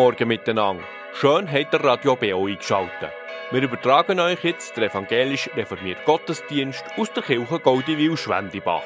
Morgen 0.00 0.28
miteinander. 0.28 0.82
Schön 1.12 1.46
habt 1.52 1.74
ihr 1.74 1.84
Radio 1.84 2.16
BO 2.16 2.46
eingeschaltet. 2.46 3.12
Wir 3.50 3.60
übertragen 3.60 4.18
euch 4.18 4.42
jetzt 4.44 4.74
den 4.74 4.84
evangelisch 4.84 5.50
reformierten 5.54 6.06
Gottesdienst 6.06 6.82
aus 6.96 7.12
der 7.12 7.22
Kirche 7.22 7.58
Goldiwil-Schwendibach. 7.58 8.82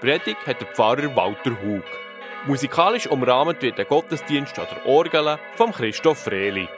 Predigt 0.00 0.46
hat 0.46 0.60
der 0.60 0.68
Pfarrer 0.68 1.16
Walter 1.16 1.50
Hug. 1.60 1.82
Musikalisch 2.44 3.08
umrahmt 3.08 3.60
wird 3.60 3.76
der 3.76 3.86
Gottesdienst 3.86 4.56
an 4.60 4.68
der 4.70 4.86
Orgel 4.86 5.36
von 5.56 5.72
Christoph 5.72 6.18
Freli. 6.18 6.68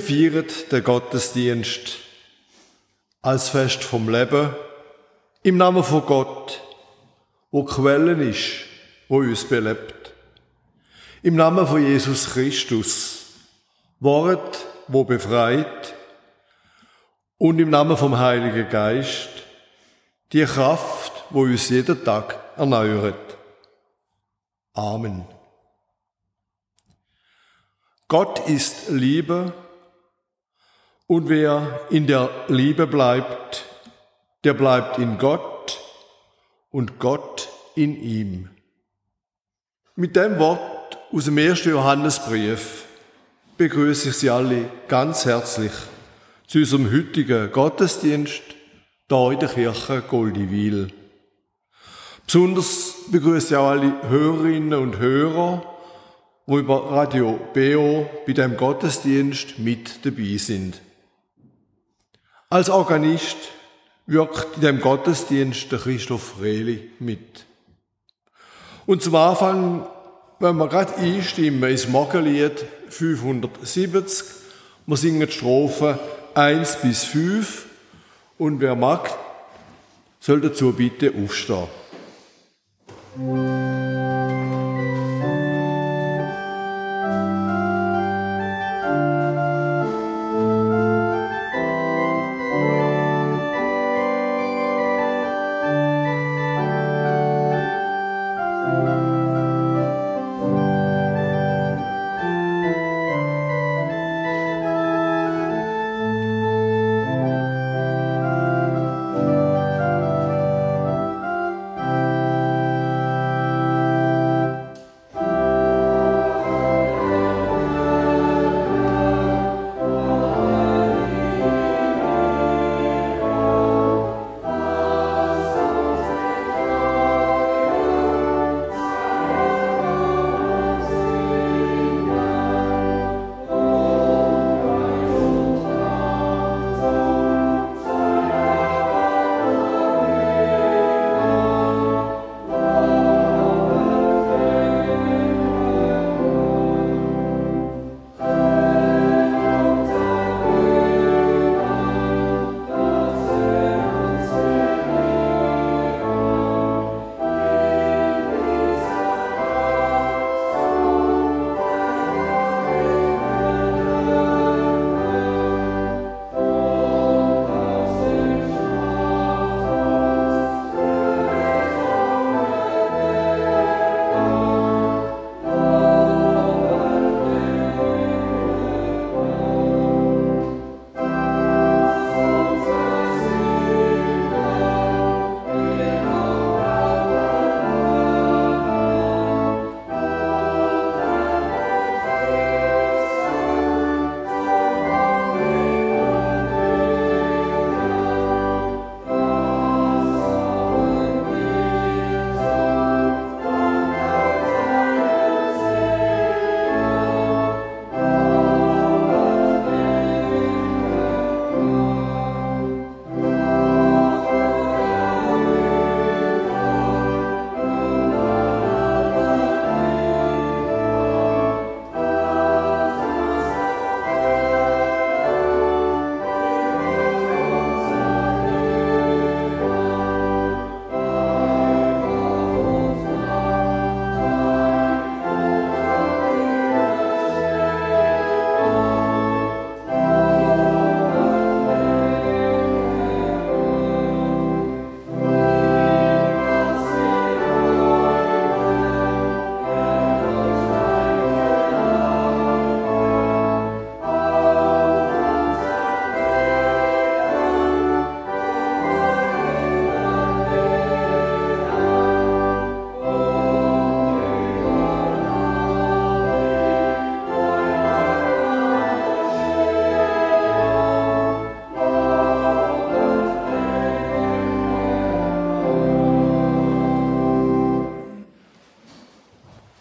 Wir 0.00 0.32
feiern 0.32 0.46
den 0.70 0.84
Gottesdienst 0.84 1.98
als 3.20 3.50
Fest 3.50 3.84
vom 3.84 4.08
Leben 4.08 4.54
im 5.42 5.58
Namen 5.58 5.84
von 5.84 6.06
Gott, 6.06 6.62
wo 7.50 7.64
Quellen 7.64 8.20
ist, 8.20 8.62
wo 9.08 9.18
uns 9.18 9.44
belebt. 9.46 10.12
Im 11.22 11.36
Namen 11.36 11.66
von 11.66 11.84
Jesus 11.84 12.30
Christus, 12.30 13.26
Wort, 13.98 14.64
wo 14.88 15.04
befreit, 15.04 15.94
und 17.36 17.58
im 17.58 17.68
Namen 17.68 17.96
vom 17.96 18.18
Heiligen 18.18 18.70
Geist, 18.70 19.28
die 20.32 20.44
Kraft, 20.44 21.12
wo 21.28 21.42
uns 21.42 21.68
jeden 21.68 22.02
Tag 22.04 22.38
erneuert. 22.56 23.36
Amen. 24.72 25.26
Gott 28.08 28.48
ist 28.48 28.88
Liebe 28.88 29.52
und 31.10 31.28
wer 31.28 31.80
in 31.90 32.06
der 32.06 32.30
Liebe 32.46 32.86
bleibt, 32.86 33.64
der 34.44 34.54
bleibt 34.54 34.96
in 34.98 35.18
Gott 35.18 35.80
und 36.70 37.00
Gott 37.00 37.48
in 37.74 38.00
ihm. 38.00 38.48
Mit 39.96 40.14
dem 40.14 40.38
Wort 40.38 40.98
aus 41.10 41.24
dem 41.24 41.36
ersten 41.38 41.70
Johannesbrief 41.70 42.84
begrüße 43.56 44.10
ich 44.10 44.18
Sie 44.18 44.30
alle 44.30 44.70
ganz 44.86 45.24
herzlich 45.24 45.72
zu 46.46 46.58
unserem 46.58 46.92
heutigen 46.92 47.50
Gottesdienst 47.50 48.42
hier 49.08 49.30
in 49.32 49.40
der 49.40 49.48
Kirche 49.48 50.04
Goldiwil. 50.06 50.92
Besonders 52.24 52.94
begrüße 53.10 53.48
ich 53.48 53.56
auch 53.56 53.70
alle 53.70 54.08
Hörerinnen 54.08 54.78
und 54.78 55.00
Hörer, 55.00 55.64
wo 56.46 56.56
über 56.56 56.92
Radio 56.92 57.40
BO 57.52 58.08
bei 58.28 58.32
dem 58.32 58.56
Gottesdienst 58.56 59.58
mit 59.58 60.06
dabei 60.06 60.36
sind. 60.36 60.80
Als 62.52 62.68
Organist 62.68 63.36
wirkt 64.06 64.56
in 64.56 64.62
dem 64.62 64.80
Gottesdienst 64.80 65.70
der 65.70 65.78
Christoph 65.78 66.34
Freli 66.36 66.90
mit. 66.98 67.46
Und 68.86 69.04
zum 69.04 69.14
Anfang, 69.14 69.86
wenn 70.40 70.56
wir 70.56 70.66
gerade 70.66 70.96
einstimmen 70.96 71.70
ins 71.70 71.86
Morgenlied 71.86 72.64
570, 72.88 74.26
wir 74.84 74.96
singen 74.96 75.28
die 75.28 75.32
Strophen 75.32 75.96
1 76.34 76.78
bis 76.82 77.04
5 77.04 77.66
und 78.38 78.60
wer 78.60 78.74
mag, 78.74 79.16
soll 80.18 80.40
dazu 80.40 80.72
bitte 80.72 81.12
aufstehen. 81.16 81.68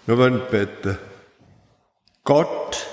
Wir 0.09 0.17
wollen 0.17 0.41
beten. 0.49 0.97
Gott, 2.23 2.87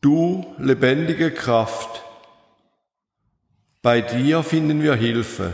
du 0.00 0.56
lebendige 0.58 1.30
Kraft, 1.30 2.02
bei 3.80 4.00
dir 4.00 4.42
finden 4.42 4.82
wir 4.82 4.96
Hilfe. 4.96 5.52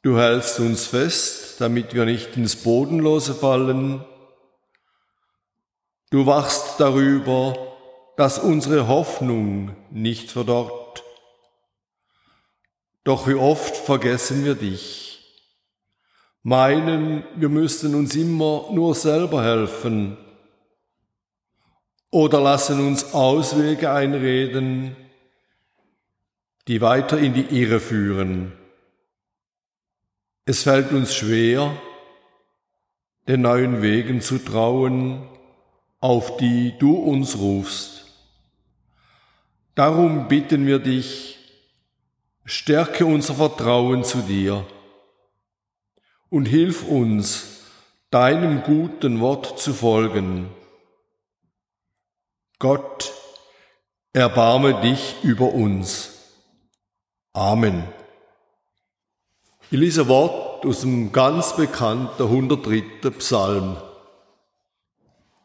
Du 0.00 0.18
hältst 0.18 0.58
uns 0.58 0.86
fest, 0.86 1.60
damit 1.60 1.92
wir 1.92 2.06
nicht 2.06 2.34
ins 2.38 2.56
Bodenlose 2.56 3.34
fallen. 3.34 4.02
Du 6.08 6.24
wachst 6.24 6.80
darüber, 6.80 7.76
dass 8.16 8.38
unsere 8.38 8.88
Hoffnung 8.88 9.76
nicht 9.90 10.30
verdorrt. 10.30 11.04
Doch 13.04 13.28
wie 13.28 13.34
oft 13.34 13.76
vergessen 13.76 14.46
wir 14.46 14.54
dich 14.54 15.07
meinen, 16.48 17.24
wir 17.36 17.50
müssten 17.50 17.94
uns 17.94 18.16
immer 18.16 18.70
nur 18.72 18.94
selber 18.94 19.44
helfen 19.44 20.16
oder 22.10 22.40
lassen 22.40 22.86
uns 22.86 23.12
Auswege 23.12 23.92
einreden, 23.92 24.96
die 26.66 26.80
weiter 26.80 27.18
in 27.18 27.34
die 27.34 27.60
Irre 27.60 27.80
führen. 27.80 28.52
Es 30.46 30.62
fällt 30.62 30.90
uns 30.92 31.14
schwer, 31.14 31.76
den 33.26 33.42
neuen 33.42 33.82
Wegen 33.82 34.22
zu 34.22 34.38
trauen, 34.38 35.28
auf 36.00 36.38
die 36.38 36.78
du 36.78 36.94
uns 36.94 37.36
rufst. 37.36 38.06
Darum 39.74 40.28
bitten 40.28 40.66
wir 40.66 40.78
dich, 40.78 41.38
stärke 42.46 43.04
unser 43.04 43.34
Vertrauen 43.34 44.02
zu 44.02 44.22
dir 44.22 44.64
und 46.30 46.46
hilf 46.46 46.86
uns, 46.86 47.62
deinem 48.10 48.62
guten 48.62 49.20
Wort 49.20 49.58
zu 49.58 49.72
folgen. 49.74 50.48
Gott, 52.58 53.12
erbarme 54.12 54.80
dich 54.80 55.16
über 55.22 55.52
uns. 55.52 56.14
Amen. 57.32 57.84
Ich 59.70 59.78
lese 59.78 60.08
Wort 60.08 60.64
aus 60.64 60.80
dem 60.80 61.12
ganz 61.12 61.54
bekannten 61.54 62.22
103. 62.22 63.10
Psalm. 63.18 63.76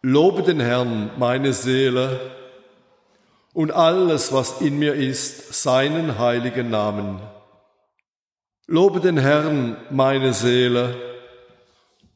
Lobe 0.02 0.44
den 0.44 0.60
Herrn, 0.60 1.12
meine 1.18 1.54
Seele, 1.54 2.20
und 3.54 3.72
alles, 3.72 4.34
was 4.34 4.62
in 4.62 4.80
mir 4.80 4.96
ist, 4.96 5.54
seinen 5.62 6.18
heiligen 6.18 6.70
Namen. 6.70 7.22
Lobe 8.68 9.02
den 9.02 9.18
Herrn, 9.18 9.76
meine 9.90 10.34
Seele, 10.34 10.96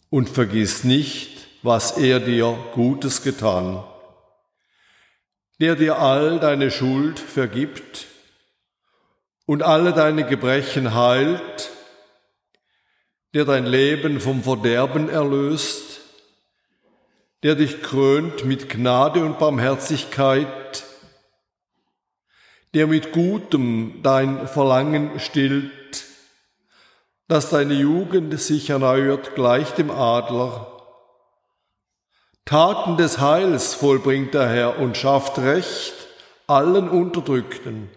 und 0.09 0.29
vergiss 0.29 0.85
nicht, 0.85 1.49
was 1.61 1.97
er 1.97 2.21
dir 2.21 2.57
Gutes 2.73 3.21
getan, 3.21 3.83
der 5.59 5.75
dir 5.75 5.99
all 5.99 6.39
deine 6.39 6.71
Schuld 6.71 7.19
vergibt 7.19 8.05
und 9.45 9.61
alle 9.61 9.91
deine 9.91 10.25
Gebrechen 10.25 10.95
heilt, 10.95 11.69
der 13.33 13.43
dein 13.43 13.65
Leben 13.65 14.21
vom 14.21 14.43
Verderben 14.43 15.09
erlöst, 15.09 15.99
der 17.43 17.55
dich 17.55 17.81
krönt 17.81 18.45
mit 18.45 18.69
Gnade 18.69 19.19
und 19.25 19.37
Barmherzigkeit, 19.37 20.85
der 22.73 22.87
mit 22.87 23.11
Gutem 23.11 23.99
dein 24.01 24.47
Verlangen 24.47 25.19
stillt, 25.19 25.76
dass 27.27 27.49
deine 27.49 27.73
Jugend 27.73 28.39
sich 28.39 28.69
erneuert 28.69 29.35
gleich 29.35 29.71
dem 29.71 29.91
Adler. 29.91 30.71
Taten 32.45 32.95
des 32.95 33.19
Heils 33.19 33.73
vollbringt 33.73 34.33
der 34.33 34.47
Herr 34.47 34.79
und 34.79 34.95
schafft 34.95 35.37
Recht 35.39 35.93
allen 36.47 36.87
Unterdrückten. 36.87 37.89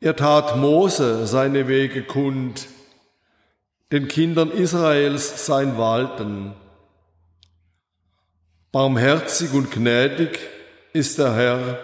Er 0.00 0.14
tat 0.14 0.56
Mose 0.56 1.26
seine 1.26 1.66
Wege 1.66 2.04
kund, 2.04 2.68
den 3.90 4.06
Kindern 4.06 4.52
Israels 4.52 5.44
sein 5.44 5.76
Walten. 5.76 6.54
Barmherzig 8.70 9.52
und 9.54 9.72
gnädig 9.72 10.38
ist 10.92 11.18
der 11.18 11.34
Herr, 11.34 11.82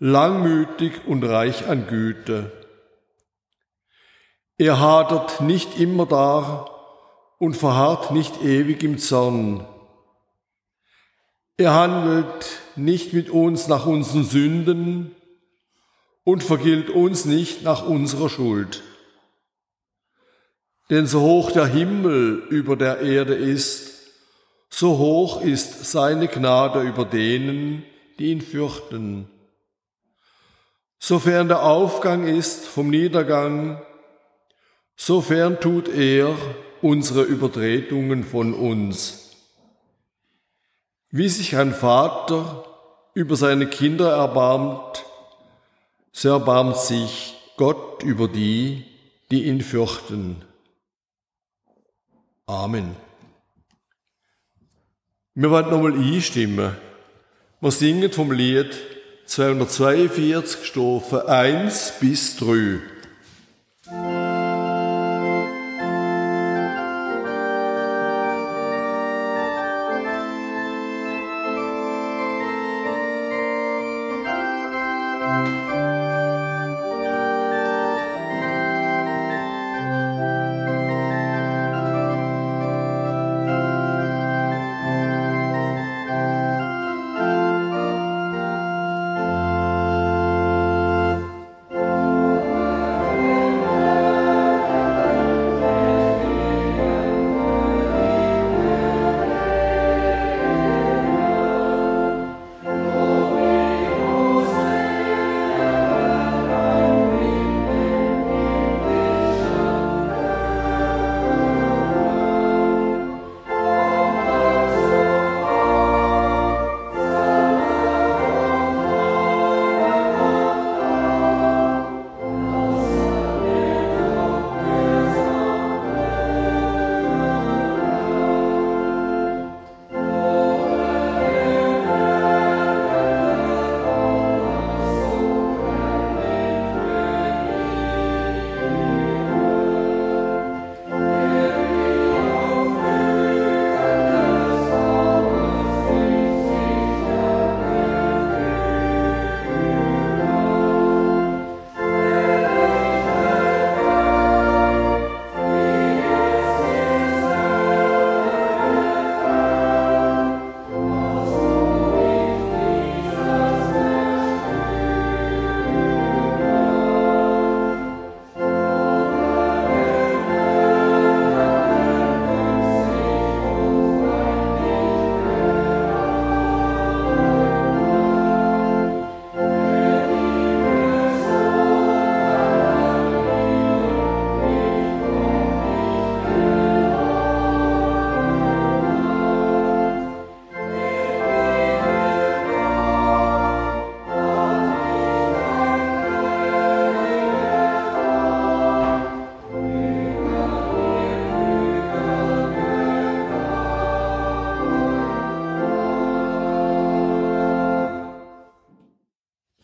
langmütig 0.00 1.06
und 1.06 1.22
reich 1.22 1.68
an 1.68 1.86
Güte. 1.86 2.57
Er 4.58 4.80
hadert 4.80 5.40
nicht 5.40 5.78
immer 5.78 6.04
da 6.04 6.68
und 7.38 7.56
verharrt 7.56 8.10
nicht 8.10 8.42
ewig 8.42 8.82
im 8.82 8.98
Zorn. 8.98 9.64
Er 11.56 11.74
handelt 11.74 12.58
nicht 12.74 13.12
mit 13.12 13.30
uns 13.30 13.68
nach 13.68 13.86
unseren 13.86 14.24
Sünden 14.24 15.14
und 16.24 16.42
vergilt 16.42 16.90
uns 16.90 17.24
nicht 17.24 17.62
nach 17.62 17.86
unserer 17.86 18.28
Schuld. 18.28 18.82
Denn 20.90 21.06
so 21.06 21.20
hoch 21.20 21.52
der 21.52 21.66
Himmel 21.66 22.42
über 22.50 22.74
der 22.74 23.00
Erde 23.00 23.34
ist, 23.34 23.92
so 24.70 24.98
hoch 24.98 25.40
ist 25.40 25.84
seine 25.84 26.26
Gnade 26.26 26.82
über 26.82 27.04
denen, 27.04 27.84
die 28.18 28.32
ihn 28.32 28.40
fürchten. 28.40 29.30
Sofern 30.98 31.46
der 31.46 31.62
Aufgang 31.62 32.26
ist 32.26 32.66
vom 32.66 32.90
Niedergang, 32.90 33.80
Sofern 35.00 35.60
tut 35.60 35.88
er 35.88 36.36
unsere 36.82 37.22
Übertretungen 37.22 38.24
von 38.24 38.52
uns. 38.52 39.30
Wie 41.10 41.28
sich 41.28 41.56
ein 41.56 41.72
Vater 41.72 42.66
über 43.14 43.36
seine 43.36 43.68
Kinder 43.68 44.10
erbarmt, 44.16 45.04
so 46.12 46.30
erbarmt 46.30 46.76
sich 46.76 47.36
Gott 47.56 48.02
über 48.02 48.26
die, 48.26 48.84
die 49.30 49.44
ihn 49.44 49.60
fürchten. 49.60 50.44
Amen. 52.46 52.96
Wir 55.34 55.50
wollen 55.50 55.70
nochmal 55.70 55.92
einstimmen. 55.92 56.76
Wir 57.60 57.70
singen 57.70 58.10
vom 58.10 58.32
Lied 58.32 58.76
242 59.26 60.66
Strophe 60.66 61.28
1 61.28 61.94
bis 62.00 62.36
3. 62.36 62.80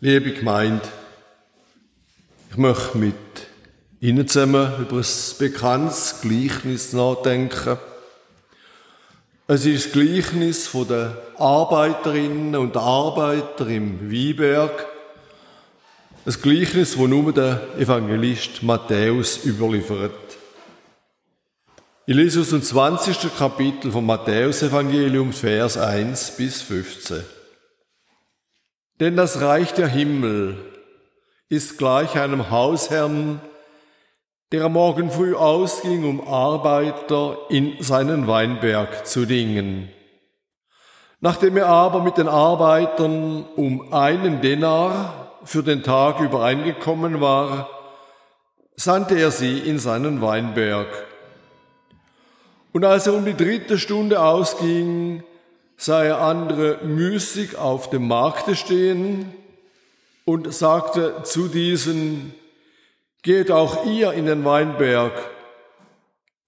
Liebe 0.06 0.32
Gemeinde, 0.32 0.82
ich 2.50 2.58
möchte 2.58 2.98
mit 2.98 3.14
Ihnen 4.02 4.28
zusammen 4.28 4.70
über 4.78 4.98
ein 4.98 5.06
bekanntes 5.38 6.16
Gleichnis 6.20 6.92
nachdenken. 6.92 7.78
Es 9.46 9.64
ist 9.64 9.86
das 9.86 9.92
Gleichnis 9.94 10.70
den 10.72 11.10
Arbeiterinnen 11.38 12.54
und 12.54 12.76
Arbeiter 12.76 13.66
im 13.66 14.10
Wieberg. 14.10 14.84
Ein 16.26 16.34
Gleichnis, 16.34 16.98
das 16.98 17.06
nur 17.06 17.32
der 17.32 17.66
Evangelist 17.78 18.62
Matthäus 18.62 19.42
überliefert. 19.46 20.12
Ich 22.04 22.14
lese 22.14 22.42
aus 22.42 22.50
dem 22.50 22.62
20. 22.62 23.34
Kapitel 23.38 23.90
vom 23.90 24.04
Matthäusevangelium, 24.04 25.32
Vers 25.32 25.78
1 25.78 26.32
bis 26.36 26.60
15. 26.60 27.24
Denn 29.00 29.16
das 29.16 29.40
Reich 29.40 29.74
der 29.74 29.88
Himmel 29.88 30.56
ist 31.48 31.78
gleich 31.78 32.18
einem 32.18 32.50
Hausherrn, 32.50 33.40
der 34.52 34.64
am 34.64 34.74
Morgen 34.74 35.10
früh 35.10 35.34
ausging, 35.34 36.04
um 36.04 36.26
Arbeiter 36.26 37.38
in 37.48 37.76
seinen 37.80 38.28
Weinberg 38.28 39.06
zu 39.06 39.26
dingen. 39.26 39.88
Nachdem 41.20 41.56
er 41.56 41.66
aber 41.66 42.02
mit 42.02 42.18
den 42.18 42.28
Arbeitern 42.28 43.44
um 43.56 43.92
einen 43.92 44.40
Denar 44.42 45.38
für 45.44 45.62
den 45.62 45.82
Tag 45.82 46.20
übereingekommen 46.20 47.20
war, 47.20 47.68
sandte 48.76 49.18
er 49.18 49.30
sie 49.30 49.58
in 49.58 49.78
seinen 49.78 50.22
Weinberg. 50.22 50.86
Und 52.72 52.84
als 52.84 53.06
er 53.06 53.14
um 53.14 53.24
die 53.24 53.36
dritte 53.36 53.78
Stunde 53.78 54.20
ausging, 54.20 55.24
sah 55.76 56.04
er 56.04 56.20
andere 56.20 56.84
müßig 56.84 57.56
auf 57.56 57.90
dem 57.90 58.08
Markte 58.08 58.56
stehen 58.56 59.32
und 60.24 60.52
sagte 60.54 61.22
zu 61.24 61.48
diesen, 61.48 62.34
geht 63.22 63.50
auch 63.50 63.86
ihr 63.86 64.12
in 64.12 64.26
den 64.26 64.44
Weinberg, 64.44 65.12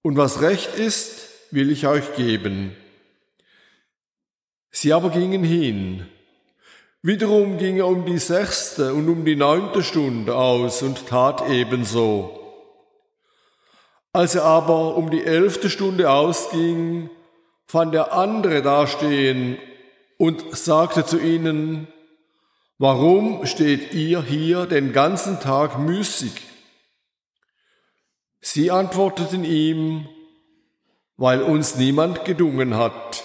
und 0.06 0.16
was 0.16 0.40
recht 0.40 0.76
ist, 0.76 1.30
will 1.50 1.73
ich 1.73 1.88
euch 1.88 2.14
geben. 2.14 2.76
Sie 4.71 4.92
aber 4.92 5.11
gingen 5.11 5.42
hin. 5.42 6.06
Wiederum 7.02 7.59
ging 7.59 7.78
er 7.78 7.88
um 7.88 8.06
die 8.06 8.18
sechste 8.18 8.95
und 8.95 9.09
um 9.09 9.25
die 9.25 9.35
neunte 9.35 9.83
Stunde 9.83 10.37
aus 10.37 10.83
und 10.83 11.09
tat 11.09 11.49
ebenso. 11.49 12.38
Als 14.12 14.37
er 14.37 14.45
aber 14.45 14.97
um 14.97 15.11
die 15.11 15.25
elfte 15.25 15.71
Stunde 15.71 16.09
ausging, 16.09 17.11
fand 17.66 17.94
er 17.94 18.12
andere 18.12 18.62
dastehen 18.62 19.58
und 20.18 20.56
sagte 20.56 21.04
zu 21.04 21.18
ihnen, 21.18 21.88
Warum 22.78 23.46
steht 23.46 23.94
ihr 23.94 24.23
hier 24.23 24.66
den 24.66 24.92
ganzen 24.92 25.40
Tag 25.40 25.78
müßig? 25.78 26.32
Sie 28.42 28.70
antworteten 28.70 29.44
ihm, 29.44 30.06
weil 31.16 31.42
uns 31.42 31.76
niemand 31.76 32.26
gedungen 32.26 32.76
hat. 32.76 33.25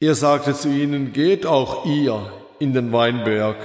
Er 0.00 0.14
sagte 0.14 0.54
zu 0.54 0.68
ihnen, 0.68 1.14
geht 1.14 1.46
auch 1.46 1.86
ihr 1.86 2.30
in 2.58 2.74
den 2.74 2.92
Weinberg. 2.92 3.56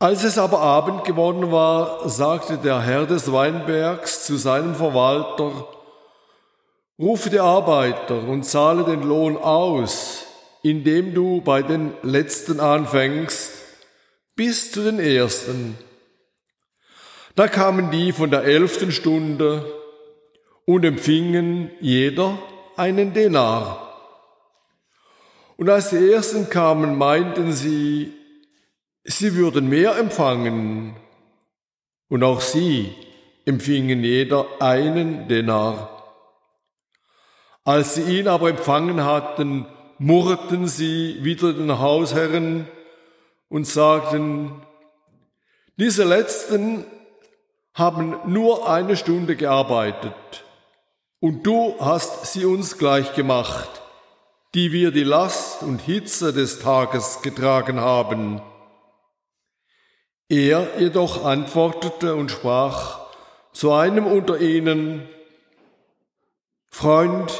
Als 0.00 0.24
es 0.24 0.38
aber 0.38 0.58
Abend 0.58 1.04
geworden 1.04 1.52
war, 1.52 2.08
sagte 2.08 2.58
der 2.58 2.80
Herr 2.80 3.06
des 3.06 3.30
Weinbergs 3.30 4.24
zu 4.24 4.36
seinem 4.36 4.74
Verwalter, 4.74 5.68
Rufe 7.02 7.28
die 7.28 7.40
Arbeiter 7.40 8.26
und 8.26 8.44
zahle 8.44 8.84
den 8.84 9.02
Lohn 9.02 9.36
aus, 9.36 10.24
indem 10.62 11.12
du 11.12 11.40
bei 11.40 11.62
den 11.62 11.92
Letzten 12.02 12.60
anfängst, 12.60 13.52
bis 14.36 14.72
zu 14.72 14.84
den 14.84 15.00
Ersten. 15.00 15.76
Da 17.34 17.48
kamen 17.48 17.90
die 17.90 18.12
von 18.12 18.30
der 18.30 18.44
elften 18.44 18.92
Stunde 18.92 19.66
und 20.64 20.84
empfingen 20.84 21.72
jeder 21.80 22.38
einen 22.76 23.12
Denar. 23.12 23.88
Und 25.56 25.68
als 25.68 25.90
die 25.90 26.10
Ersten 26.10 26.48
kamen, 26.48 26.96
meinten 26.96 27.52
sie, 27.52 28.12
Sie 29.04 29.34
würden 29.34 29.68
mehr 29.68 29.96
empfangen, 29.98 30.94
und 32.08 32.22
auch 32.22 32.40
sie 32.42 32.94
empfingen 33.46 34.04
jeder 34.04 34.46
einen 34.60 35.28
Denar. 35.28 35.91
Als 37.64 37.94
sie 37.94 38.18
ihn 38.18 38.28
aber 38.28 38.50
empfangen 38.50 39.04
hatten, 39.04 39.66
murrten 39.98 40.66
sie 40.66 41.18
wieder 41.22 41.52
den 41.52 41.78
Hausherren 41.78 42.66
und 43.48 43.66
sagten, 43.66 44.62
diese 45.76 46.04
letzten 46.04 46.84
haben 47.74 48.16
nur 48.26 48.68
eine 48.68 48.96
Stunde 48.96 49.36
gearbeitet 49.36 50.44
und 51.20 51.46
du 51.46 51.76
hast 51.78 52.32
sie 52.32 52.44
uns 52.44 52.78
gleich 52.78 53.14
gemacht, 53.14 53.70
die 54.54 54.72
wir 54.72 54.90
die 54.90 55.04
Last 55.04 55.62
und 55.62 55.80
Hitze 55.80 56.32
des 56.32 56.58
Tages 56.58 57.22
getragen 57.22 57.80
haben. 57.80 58.42
Er 60.28 60.80
jedoch 60.80 61.24
antwortete 61.24 62.16
und 62.16 62.30
sprach 62.30 63.00
zu 63.52 63.72
einem 63.72 64.06
unter 64.06 64.40
ihnen, 64.40 65.08
Freund, 66.74 67.30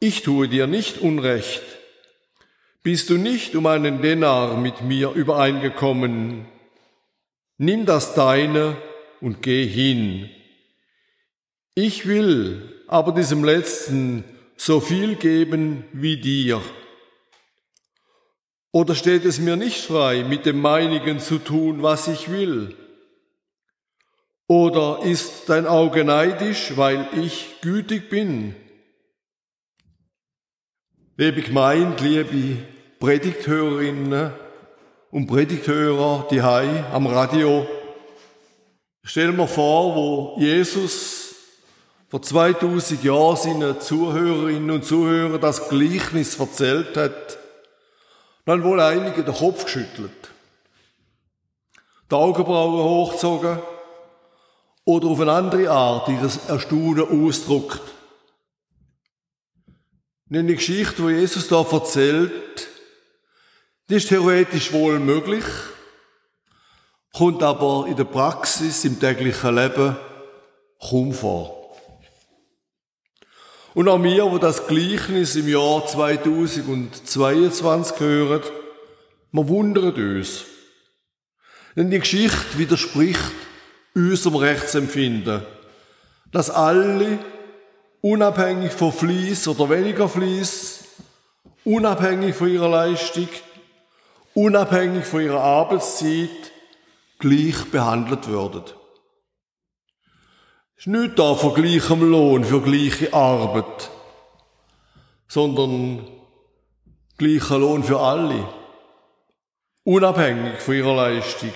ich 0.00 0.22
tue 0.22 0.48
dir 0.48 0.66
nicht 0.66 0.98
Unrecht. 0.98 1.62
Bist 2.82 3.10
du 3.10 3.18
nicht 3.18 3.54
um 3.54 3.66
einen 3.66 4.00
Denar 4.00 4.56
mit 4.56 4.80
mir 4.80 5.12
übereingekommen? 5.12 6.46
Nimm 7.58 7.84
das 7.84 8.14
deine 8.14 8.76
und 9.20 9.42
geh 9.42 9.66
hin. 9.66 10.30
Ich 11.74 12.08
will 12.08 12.82
aber 12.88 13.12
diesem 13.12 13.44
Letzten 13.44 14.24
so 14.56 14.80
viel 14.80 15.16
geben 15.16 15.84
wie 15.92 16.16
dir. 16.16 16.62
Oder 18.72 18.94
steht 18.94 19.26
es 19.26 19.38
mir 19.38 19.56
nicht 19.56 19.84
frei, 19.84 20.24
mit 20.24 20.46
dem 20.46 20.60
meinigen 20.62 21.20
zu 21.20 21.38
tun, 21.38 21.82
was 21.82 22.08
ich 22.08 22.30
will? 22.30 22.74
Oder 24.50 25.00
ist 25.02 25.50
dein 25.50 25.66
Auge 25.66 26.04
neidisch, 26.04 26.74
weil 26.74 27.06
ich 27.22 27.60
gütig 27.60 28.08
bin? 28.08 28.56
Liebe 31.18 31.42
Gemeinde, 31.42 32.02
liebe 32.02 32.62
Predigthörerinnen 32.98 34.32
und 35.10 35.26
Predigthörer, 35.26 36.26
die 36.30 36.40
Hai 36.40 36.82
am 36.90 37.06
Radio, 37.06 37.66
stell 39.02 39.32
mir 39.32 39.46
vor, 39.46 39.94
wo 39.94 40.40
Jesus 40.40 41.34
vor 42.08 42.22
2000 42.22 43.04
Jahren 43.04 43.36
seinen 43.36 43.78
Zuhörerinnen 43.82 44.70
und 44.70 44.84
Zuhörern 44.86 45.42
das 45.42 45.68
Gleichnis 45.68 46.40
erzählt 46.40 46.96
hat, 46.96 47.38
dann 48.46 48.64
wohl 48.64 48.80
einige 48.80 49.24
den 49.24 49.34
Kopf 49.34 49.66
geschüttelt, 49.66 50.30
die 52.10 52.14
Augenbrauen 52.14 52.82
hochgezogen 52.82 53.58
oder 54.88 55.08
auf 55.08 55.20
eine 55.20 55.32
andere 55.32 55.70
Art 55.70 56.08
ihres 56.08 56.48
Erstaunen 56.48 57.26
ausdruckt. 57.26 57.82
Eine 60.30 60.54
Geschichte, 60.54 61.02
die 61.02 61.12
Jesus 61.12 61.46
da 61.46 61.60
erzählt, 61.60 62.32
die 63.90 63.96
ist 63.96 64.08
theoretisch 64.08 64.72
wohl 64.72 64.98
möglich, 64.98 65.44
kommt 67.12 67.42
aber 67.42 67.84
in 67.86 67.96
der 67.96 68.04
Praxis, 68.04 68.86
im 68.86 68.98
täglichen 68.98 69.54
Leben 69.54 69.94
kaum 70.80 71.12
vor. 71.12 71.76
Und 73.74 73.90
auch 73.90 74.02
wir, 74.02 74.24
wo 74.24 74.38
das 74.38 74.68
Gleichnis 74.68 75.36
im 75.36 75.48
Jahr 75.48 75.86
2022 75.86 78.00
hören, 78.00 78.40
wir 79.32 79.48
wundern 79.48 79.92
uns. 79.92 80.46
Denn 81.76 81.90
die 81.90 81.98
Geschichte 81.98 82.56
widerspricht 82.56 83.47
unserem 83.98 84.36
Rechtsempfinden, 84.36 85.42
dass 86.30 86.50
alle, 86.50 87.18
unabhängig 88.00 88.72
von 88.72 88.92
Fließ 88.92 89.48
oder 89.48 89.70
weniger 89.70 90.08
Fließ, 90.08 90.84
unabhängig 91.64 92.34
von 92.34 92.48
ihrer 92.48 92.68
Leistung, 92.68 93.28
unabhängig 94.34 95.04
von 95.04 95.20
ihrer 95.20 95.40
Arbeitszeit, 95.40 96.52
gleich 97.18 97.64
behandelt 97.70 98.28
würden. 98.28 98.62
Es 100.76 100.86
ist 100.86 100.92
nicht 100.92 101.18
da 101.18 101.34
von 101.34 101.54
gleichem 101.54 102.08
Lohn 102.08 102.44
für 102.44 102.62
gleiche 102.62 103.12
Arbeit, 103.12 103.90
sondern 105.26 106.06
gleicher 107.16 107.58
Lohn 107.58 107.82
für 107.82 107.98
alle, 107.98 108.48
unabhängig 109.82 110.60
von 110.60 110.74
ihrer 110.74 110.94
Leistung. 110.94 111.52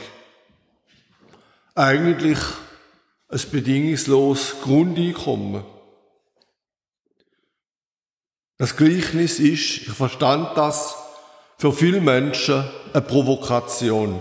Eigentlich 1.74 2.38
ein 3.28 3.40
bedingungsloses 3.50 4.60
Grundeinkommen. 4.60 5.64
Das 8.58 8.76
Gleichnis 8.76 9.40
ist, 9.40 9.78
ich 9.78 9.88
verstand 9.88 10.56
das, 10.56 10.94
für 11.56 11.72
viele 11.72 12.00
Menschen 12.00 12.64
eine 12.92 13.02
Provokation. 13.02 14.20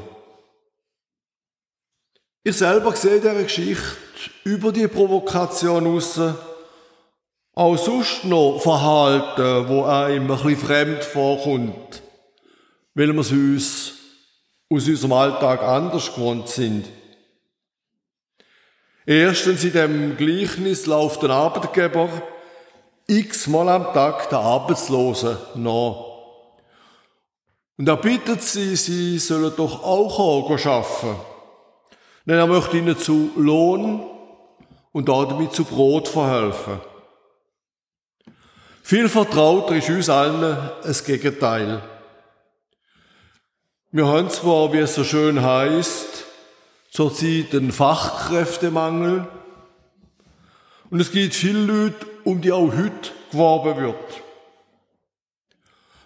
Ich 2.43 2.57
selber 2.57 2.95
sehe 2.95 3.19
diese 3.19 3.43
Geschichte 3.43 3.97
über 4.45 4.71
die 4.71 4.87
Provokation 4.87 5.85
raus, 5.85 6.19
auch 7.53 7.77
sonst 7.77 8.23
noch 8.23 8.61
Verhalten, 8.61 9.67
wo 9.67 9.83
einem 9.83 10.31
ein 10.31 10.55
fremd 10.55 11.03
vorkommt, 11.03 12.01
weil 12.93 13.11
wir 13.11 13.19
es 13.19 13.31
uns 13.31 13.91
aus 14.69 14.87
unserem 14.87 15.11
Alltag 15.11 15.61
anders 15.61 16.13
gewohnt 16.15 16.47
sind. 16.47 16.87
Erstens 19.05 19.63
in 19.63 19.73
dem 19.73 20.17
Gleichnis 20.17 20.85
läuft 20.85 21.23
ein 21.23 21.31
Arbeitgeber 21.31 22.09
x-mal 23.07 23.67
am 23.69 23.93
Tag 23.93 24.29
der 24.29 24.39
Arbeitslosen 24.39 25.37
nach. 25.55 26.05
Und 27.77 27.87
er 27.87 27.97
bittet 27.97 28.43
sie, 28.43 28.75
sie 28.75 29.17
sollen 29.17 29.53
doch 29.57 29.83
auch 29.83 30.19
arbeiten. 30.19 31.15
Denn 32.25 32.37
er 32.37 32.45
möchte 32.45 32.77
ihnen 32.77 32.97
zu 32.97 33.31
Lohn 33.35 34.05
und 34.91 35.09
damit 35.09 35.53
zu 35.53 35.65
Brot 35.65 36.07
verhelfen. 36.07 36.79
Viel 38.83 39.09
vertrauter 39.09 39.75
ist 39.75 39.89
uns 39.89 40.09
allen 40.09 40.69
das 40.83 41.03
Gegenteil. 41.03 41.81
Wir 43.91 44.07
haben 44.07 44.29
zwar, 44.29 44.71
wie 44.73 44.79
es 44.79 44.95
so 44.95 45.03
schön 45.03 45.41
heißt, 45.41 46.25
zurzeit 46.91 47.55
einen 47.55 47.71
Fachkräftemangel. 47.71 49.27
Und 50.89 50.99
es 50.99 51.11
gibt 51.11 51.33
viele 51.33 51.59
Leute, 51.65 52.05
um 52.25 52.41
die 52.41 52.51
auch 52.51 52.71
heute 52.71 53.11
geworben 53.31 53.81
wird. 53.81 54.21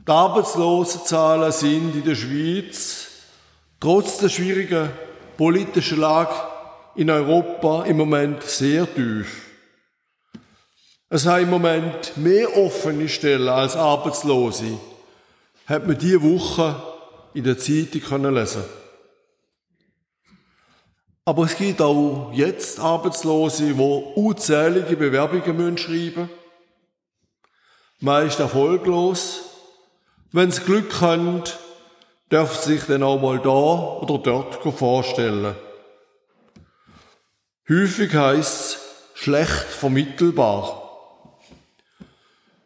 Die 0.07 0.11
Arbeitslosenzahlen 0.11 1.51
sind 1.51 1.95
in 1.95 2.03
der 2.03 2.15
Schweiz 2.15 3.07
trotz 3.79 4.19
der 4.19 4.29
schwierigen 4.29 4.89
politischen 5.35 5.99
Lage 5.99 6.35
in 6.95 7.09
Europa 7.09 7.83
im 7.85 7.97
Moment 7.97 8.43
sehr 8.43 8.87
tief. 8.93 9.47
Es 11.09 11.25
haben 11.25 11.43
im 11.43 11.49
Moment 11.49 12.15
mehr 12.17 12.55
offene 12.57 13.09
Stellen 13.09 13.49
als 13.49 13.75
Arbeitslose. 13.75 14.77
Hat 15.65 15.87
man 15.87 15.97
diese 15.97 16.21
Woche 16.21 16.75
in 17.33 17.43
der 17.43 17.57
Zeitung 17.57 18.01
können 18.01 18.35
lesen. 18.35 18.63
Aber 21.27 21.45
es 21.45 21.57
gibt 21.57 21.81
auch 21.81 22.31
jetzt 22.33 22.79
Arbeitslose, 22.79 23.73
die 23.73 23.73
unzählige 23.73 24.95
Bewerbungen 24.95 25.75
schreiben 25.75 26.21
müssen. 26.21 26.29
Meist 27.99 28.39
erfolglos. 28.39 29.41
Wenn 30.31 30.51
sie 30.51 30.61
Glück 30.61 31.01
haben, 31.01 31.41
dürfen 32.31 32.57
sie 32.61 32.73
sich 32.73 32.85
dann 32.85 33.01
auch 33.01 33.19
mal 33.19 33.39
da 33.39 33.49
oder 33.49 34.19
dort 34.19 34.61
vorstellen. 34.77 35.55
Häufig 37.67 38.13
heisst 38.13 38.75
es 39.15 39.21
schlecht 39.23 39.49
vermittelbar. 39.49 40.83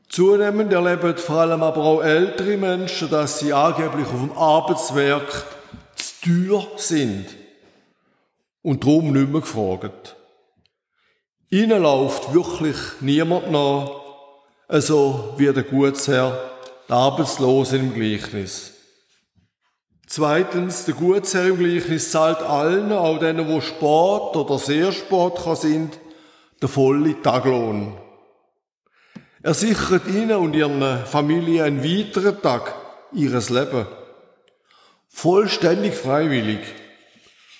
Zunehmend 0.10 0.74
erleben 0.74 1.16
vor 1.16 1.38
allem 1.38 1.64
aber 1.64 1.82
auch 1.82 2.02
ältere 2.02 2.58
Menschen, 2.58 3.10
dass 3.10 3.40
sie 3.40 3.54
angeblich 3.54 4.08
auf 4.08 4.20
dem 4.20 4.38
Arbeitswerk 4.38 5.46
zu 5.96 6.14
teuer 6.26 6.68
sind 6.76 7.39
und 8.70 8.84
darum 8.84 9.12
nicht 9.14 9.32
mehr 9.32 9.42
gefragt. 9.42 10.16
Ihnen 11.50 11.82
läuft 11.82 12.36
wirklich 12.36 12.76
niemand 13.00 13.52
nach, 13.52 13.90
also 14.68 15.34
wie 15.38 15.52
der 15.52 15.64
Gutsherr, 15.64 16.40
der 16.88 16.96
Arbeitslose 16.96 17.78
im 17.78 17.96
Gleichnis. 17.96 18.76
Zweitens, 20.06 20.86
der 20.86 20.94
Gutsherr 20.94 21.48
im 21.48 21.58
Gleichnis 21.58 22.12
zahlt 22.12 22.44
allen, 22.44 22.92
auch 22.92 23.18
denen, 23.18 23.48
wo 23.48 23.60
Sport 23.60 24.36
oder 24.36 24.60
sehr 24.60 24.92
Sport 24.92 25.58
sind, 25.58 26.00
den 26.62 26.70
vollen 26.70 27.24
Taglohn. 27.24 27.98
Er 29.42 29.56
sichert 29.56 30.06
ihnen 30.06 30.38
und 30.38 30.56
ihren 30.56 31.08
Familie 31.08 31.64
einen 31.64 31.84
weiteren 31.84 32.40
Tag 32.40 32.76
ihres 33.14 33.50
Lebens. 33.50 33.88
Vollständig 35.08 35.96
freiwillig. 35.96 36.60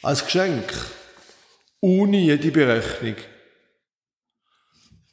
Als 0.04 0.24
Geschenk. 0.24 0.72
Ohne 1.82 2.18
jede 2.18 2.52
Berechnung. 2.52 3.16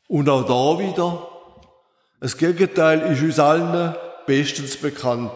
Und 0.09 0.29
auch 0.29 0.45
da 0.45 0.79
wieder, 0.83 1.29
das 2.21 2.37
Gegenteil 2.37 3.13
ist 3.13 3.23
uns 3.23 3.39
allen 3.39 3.95
bestens 4.27 4.77
bekannt. 4.77 5.33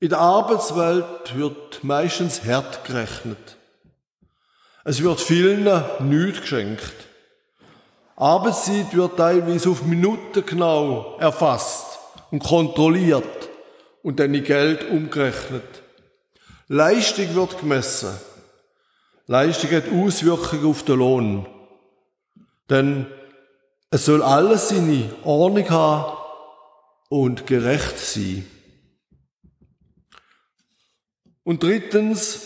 In 0.00 0.10
der 0.10 0.18
Arbeitswelt 0.18 1.36
wird 1.36 1.82
meistens 1.82 2.44
hart 2.44 2.84
gerechnet. 2.84 3.56
Es 4.84 5.02
wird 5.02 5.20
vielen 5.20 5.64
nichts 6.08 6.40
geschenkt. 6.40 6.94
Arbeitszeit 8.16 8.94
wird 8.94 9.16
teilweise 9.16 9.70
auf 9.70 9.82
Minuten 9.84 10.44
genau 10.44 11.16
erfasst 11.18 11.98
und 12.30 12.42
kontrolliert 12.42 13.48
und 14.02 14.18
dann 14.18 14.34
in 14.34 14.44
Geld 14.44 14.88
umgerechnet. 14.90 15.82
Leistung 16.68 17.34
wird 17.34 17.60
gemessen. 17.60 18.16
Leistung 19.30 19.70
hat 19.72 19.84
Auswirkungen 19.92 20.64
auf 20.64 20.82
den 20.84 20.98
Lohn. 20.98 21.46
Denn 22.70 23.06
es 23.90 24.06
soll 24.06 24.22
alles 24.22 24.70
seine 24.70 25.10
Ordnung 25.22 25.68
haben 25.68 26.16
und 27.10 27.46
gerecht 27.46 27.98
sein. 27.98 28.46
Und 31.44 31.62
drittens, 31.62 32.40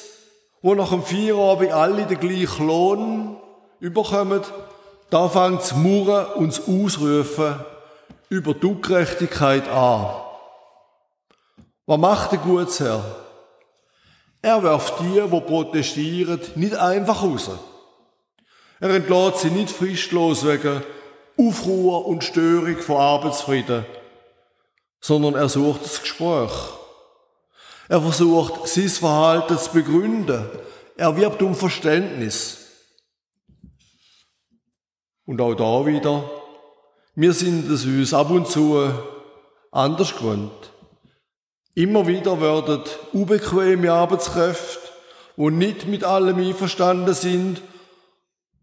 wo 0.61 0.75
nach 0.75 0.91
dem 0.91 1.05
Feierabend 1.05 1.71
alle 1.71 2.05
den 2.07 2.19
gleichen 2.19 2.67
Lohn 2.67 3.37
überkommen, 3.79 4.43
da 5.09 5.29
fängt 5.29 5.61
das 5.61 5.77
Murren 5.77 6.33
und 6.35 6.49
das 6.49 6.67
Ausrufen 6.67 7.61
über 8.29 8.55
die 8.55 8.67
Ungerechtigkeit 8.67 9.69
an. 9.69 10.07
Was 11.87 11.99
macht 11.99 12.33
der 12.33 12.39
Gutsherr? 12.41 13.22
Er 14.43 14.61
wirft 14.65 14.99
die, 15.01 15.21
die 15.21 15.41
protestieren, 15.41 16.41
nicht 16.57 16.75
einfach 16.75 17.23
raus. 17.23 17.51
Er 18.81 18.91
entlädt 18.91 19.39
sie 19.39 19.51
nicht 19.51 19.71
fristlos 19.71 20.45
wegen 20.45 20.83
Aufruhr 21.39 22.07
und 22.07 22.25
Störung 22.25 22.77
von 22.79 22.97
Arbeitsfrieden, 22.97 23.87
sondern 25.01 25.37
er 25.37 25.49
sucht 25.49 25.85
das 25.85 26.03
Gespräch. 26.03 26.51
Er 27.89 28.01
versucht, 28.01 28.67
sein 28.67 28.89
Verhalten 28.89 29.57
zu 29.59 29.71
begründen. 29.71 30.47
Er 30.97 31.17
wirbt 31.17 31.41
um 31.43 31.55
Verständnis. 31.55 32.59
Und 35.25 35.41
auch 35.41 35.55
da 35.55 35.87
wieder, 35.87 36.29
wir 37.15 37.33
sind 37.33 37.71
es 37.71 37.85
uns 37.85 38.13
ab 38.13 38.31
und 38.31 38.49
zu 38.49 38.93
anders 39.71 40.17
gewöhnt. 40.17 40.72
Immer 41.75 42.07
wieder 42.07 42.41
werden 42.41 42.83
unbequeme 43.13 43.91
Arbeitskräfte, 43.91 44.81
die 45.37 45.51
nicht 45.51 45.87
mit 45.87 46.05
allem 46.05 46.37
einverstanden 46.37 47.15
sind, 47.15 47.63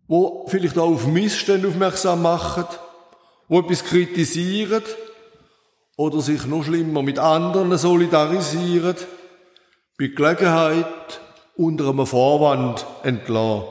wo 0.08 0.46
vielleicht 0.48 0.78
auch 0.78 0.92
auf 0.92 1.08
Missstände 1.08 1.68
aufmerksam 1.68 2.22
machen, 2.22 2.66
wo 3.48 3.62
etwas 3.62 3.84
kritisieren 3.84 4.84
oder 5.98 6.22
sich 6.22 6.46
noch 6.46 6.64
schlimmer 6.64 7.02
mit 7.02 7.18
anderen 7.18 7.76
solidarisieren, 7.78 8.96
bei 9.98 10.08
Gelegenheit 10.08 11.20
unter 11.58 11.90
einem 11.90 12.06
Vorwand 12.06 12.86
entlassen. 13.04 13.64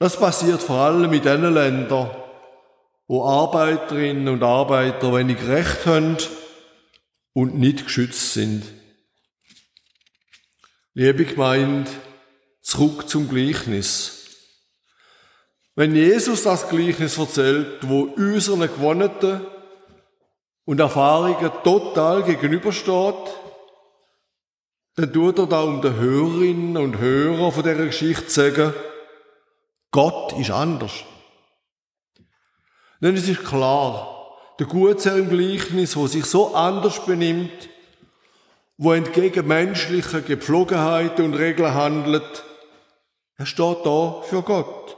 Das 0.00 0.18
passiert 0.18 0.60
vor 0.60 0.80
allem 0.80 1.12
in 1.12 1.22
den 1.22 1.54
Ländern, 1.54 2.10
wo 3.06 3.24
Arbeiterinnen 3.24 4.28
und 4.28 4.42
Arbeiter 4.42 5.14
wenig 5.14 5.46
Recht 5.46 5.86
haben 5.86 6.16
und 7.34 7.58
nicht 7.58 7.84
geschützt 7.84 8.32
sind. 8.32 8.64
Liebe 10.94 11.24
Gemeinde, 11.24 11.90
zurück 12.62 13.08
zum 13.08 13.28
Gleichnis. 13.28 14.24
Wenn 15.74 15.94
Jesus 15.96 16.44
das 16.44 16.68
Gleichnis 16.68 17.18
erzählt, 17.18 17.88
wo 17.88 18.02
unseren 18.02 18.60
Gewonnenen 18.60 19.44
und 20.64 20.78
Erfahrungen 20.80 21.50
total 21.64 22.22
gegenübersteht, 22.22 23.34
dann 24.94 25.12
tut 25.12 25.38
er 25.40 25.46
da 25.48 25.62
um 25.62 25.82
den 25.82 25.96
Hörerinnen 25.96 26.76
und 26.76 26.98
Hörer 26.98 27.50
von 27.50 27.64
dieser 27.64 27.86
Geschichte 27.86 28.30
sagen, 28.30 28.72
Gott 29.90 30.38
ist 30.38 30.52
anders. 30.52 30.92
Denn 33.00 33.16
es 33.16 33.28
ist 33.28 33.44
klar, 33.44 34.13
der 34.58 34.66
Gutsherr 34.66 35.16
im 35.16 35.30
Gleichnis, 35.30 35.96
wo 35.96 36.06
sich 36.06 36.24
so 36.26 36.54
anders 36.54 37.04
benimmt, 37.04 37.68
wo 38.76 38.92
entgegen 38.92 39.46
menschlichen 39.46 40.24
Gepflogenheiten 40.24 41.24
und 41.24 41.34
Regeln 41.34 41.74
handelt, 41.74 42.44
er 43.36 43.46
steht 43.46 43.84
da 43.84 44.22
für 44.22 44.42
Gott. 44.42 44.96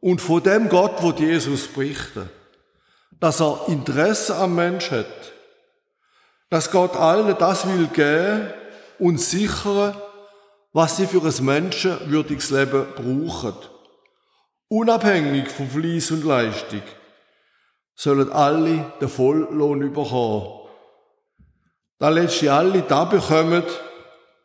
Und 0.00 0.20
von 0.20 0.42
dem 0.42 0.68
Gott, 0.68 1.02
wo 1.02 1.12
Jesus 1.12 1.68
berichtet, 1.68 2.28
dass 3.20 3.40
er 3.40 3.66
Interesse 3.68 4.36
am 4.36 4.54
Mensch 4.56 4.90
hat, 4.90 5.32
dass 6.50 6.70
Gott 6.70 6.96
allen 6.96 7.36
das 7.38 7.66
will 7.66 7.86
geben 7.86 8.52
und 8.98 9.20
sichern, 9.20 9.96
was 10.72 10.96
sie 10.96 11.06
für 11.06 11.22
ein 11.22 11.44
menschenwürdiges 11.44 12.50
Leben 12.50 12.86
brauchen. 12.94 13.54
Unabhängig 14.68 15.48
von 15.48 15.70
Fleiß 15.70 16.10
und 16.10 16.24
Leistung 16.24 16.82
sollen 17.94 18.32
alle 18.32 18.92
den 19.00 19.08
Volllohn 19.08 19.82
überkommen. 19.82 20.60
Da 21.98 22.08
letztlich 22.08 22.50
alle 22.50 22.82
da 22.82 23.04
bekommen, 23.04 23.62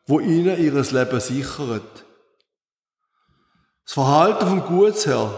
wo 0.05 0.19
ihnen 0.19 0.59
ihres 0.59 0.91
Leben 0.91 1.19
sichert. 1.19 2.05
Das 3.83 3.93
Verhalten 3.93 4.47
vom 4.47 4.65
Gutsherr, 4.65 5.31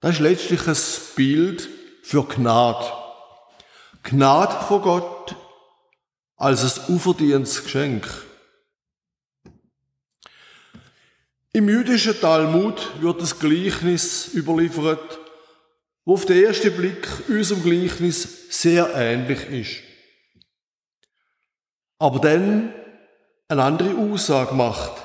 das 0.00 0.14
ist 0.14 0.20
letztlich 0.20 0.66
ein 0.68 0.76
Bild 1.16 1.68
für 2.02 2.24
Gnade. 2.24 2.92
Gnade 4.02 4.64
von 4.66 4.82
Gott 4.82 5.36
als 6.36 6.78
ein 6.78 6.94
unverdientes 6.94 7.64
Geschenk. 7.64 8.06
Im 11.52 11.68
jüdischen 11.68 12.20
Talmud 12.20 13.00
wird 13.00 13.22
das 13.22 13.38
Gleichnis 13.38 14.34
überliefert, 14.34 15.23
wo 16.04 16.14
auf 16.14 16.26
den 16.26 16.44
ersten 16.44 16.76
Blick 16.76 17.08
unserem 17.28 17.62
Gleichnis 17.62 18.50
sehr 18.50 18.94
ähnlich 18.94 19.48
ist. 19.48 19.82
Aber 21.98 22.18
dann 22.18 22.74
eine 23.48 23.62
andere 23.62 23.96
Aussage 23.96 24.54
macht. 24.54 25.02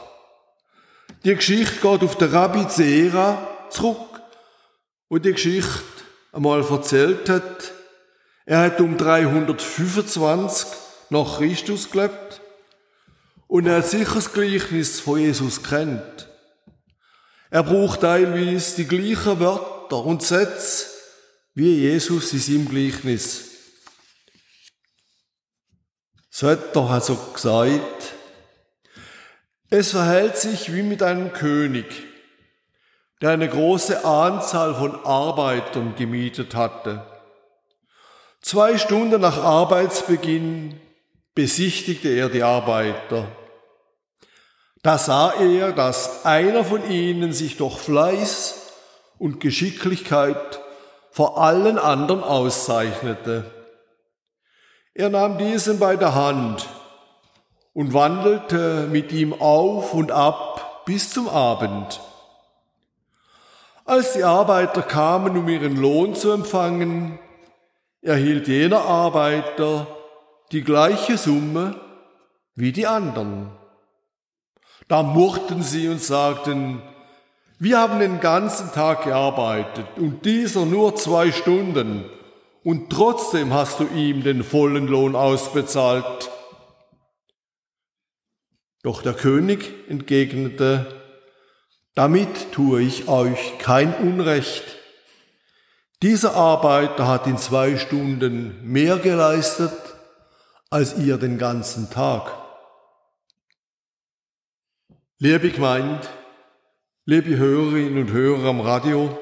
Die 1.24 1.36
Geschichte 1.36 1.82
geht 1.82 2.04
auf 2.04 2.18
den 2.18 2.30
Rabbi 2.30 2.68
Zera 2.68 3.68
zurück, 3.70 4.22
wo 5.10 5.18
die 5.18 5.32
Geschichte 5.32 5.84
einmal 6.32 6.64
erzählt 6.64 7.30
hat, 7.30 7.74
er 8.46 8.62
hat 8.62 8.82
um 8.82 8.98
325 8.98 10.68
nach 11.12 11.38
Christus 11.38 11.92
gelebt 11.92 12.42
und 13.48 13.68
er 13.68 13.78
hat 13.78 13.88
sicher 13.88 14.16
das 14.16 14.34
Gleichnis 14.34 15.00
von 15.00 15.20
Jesus 15.20 15.62
kennt. 15.62 16.28
Er 17.52 17.64
braucht 17.64 18.02
teilweise 18.02 18.76
die 18.78 18.88
gleichen 18.88 19.40
Wörter 19.40 20.04
und 20.04 20.24
Sätze 20.24 20.89
wie 21.60 21.76
Jesus 21.76 22.32
in 22.32 22.40
seinem 22.40 22.70
Gleichnis. 22.70 23.50
So 26.30 26.48
hat 26.48 26.76
also 26.78 27.18
gesagt, 27.34 28.14
es 29.70 29.92
verhält 29.92 30.38
sich 30.38 30.74
wie 30.74 30.84
mit 30.84 31.04
einem 31.04 31.34
König, 31.34 31.86
der 33.22 33.32
eine 33.32 33.50
große 33.50 34.06
Anzahl 34.06 34.74
von 34.74 35.04
Arbeitern 35.04 35.96
gemietet 35.98 36.56
hatte. 36.56 37.06
Zwei 38.42 38.78
Stunden 38.78 39.20
nach 39.20 39.38
Arbeitsbeginn 39.38 40.80
besichtigte 41.36 42.08
er 42.08 42.30
die 42.30 42.44
Arbeiter. 42.44 43.28
Da 44.82 44.98
sah 44.98 45.34
er, 45.34 45.74
dass 45.74 46.26
einer 46.26 46.64
von 46.64 46.90
ihnen 46.90 47.34
sich 47.34 47.58
durch 47.58 47.80
Fleiß 47.80 48.72
und 49.18 49.42
Geschicklichkeit 49.42 50.59
vor 51.20 51.38
allen 51.38 51.78
anderen 51.78 52.24
auszeichnete. 52.24 53.44
Er 54.94 55.10
nahm 55.10 55.38
diesen 55.38 55.78
bei 55.78 55.98
der 55.98 56.16
Hand 56.16 56.70
und 57.74 57.94
wandelte 57.94 58.88
mit 58.90 59.12
ihm 59.12 59.34
auf 59.34 59.94
und 59.94 60.14
ab 60.14 60.86
bis 60.86 61.10
zum 61.10 61.28
Abend. 61.28 62.00
Als 63.84 64.14
die 64.14 64.24
Arbeiter 64.24 64.82
kamen, 64.82 65.38
um 65.38 65.50
ihren 65.50 65.76
Lohn 65.76 66.16
zu 66.16 66.32
empfangen, 66.32 67.20
erhielt 68.02 68.48
jener 68.48 68.86
Arbeiter 68.86 69.88
die 70.54 70.64
gleiche 70.64 71.18
Summe 71.18 71.76
wie 72.56 72.72
die 72.72 72.88
anderen. 72.88 73.52
Da 74.88 75.04
murrten 75.04 75.64
sie 75.64 75.90
und 75.90 76.02
sagten, 76.02 76.82
wir 77.60 77.78
haben 77.78 78.00
den 78.00 78.22
ganzen 78.22 78.72
Tag 78.72 79.04
gearbeitet 79.04 79.86
und 79.98 80.24
dieser 80.24 80.66
nur 80.66 80.96
zwei 80.96 81.32
Stunden 81.34 82.10
und 82.64 82.90
trotzdem 82.90 83.54
hast 83.54 83.82
du 83.82 83.88
ihm 83.88 84.24
den 84.24 84.44
vollen 84.44 84.88
Lohn 84.88 85.16
ausbezahlt. 85.16 86.32
Doch 88.82 89.02
der 89.02 89.14
König 89.14 89.74
entgegnete, 89.90 91.02
damit 91.96 92.54
tue 92.54 92.82
ich 92.82 93.10
euch 93.10 93.58
kein 93.60 93.94
Unrecht. 93.94 94.78
Dieser 96.02 96.36
Arbeiter 96.36 97.08
hat 97.08 97.28
in 97.28 97.38
zwei 97.38 97.76
Stunden 97.76 98.64
mehr 98.64 99.00
geleistet 99.00 99.74
als 100.70 100.98
ihr 100.98 101.18
den 101.18 101.38
ganzen 101.38 101.90
Tag. 101.90 102.32
Liebe 105.18 105.50
Gemeinde, 105.50 106.08
liebe 107.10 107.38
Hörerinnen 107.38 108.04
und 108.04 108.12
Hörer 108.12 108.50
am 108.50 108.62
Radio, 108.62 109.18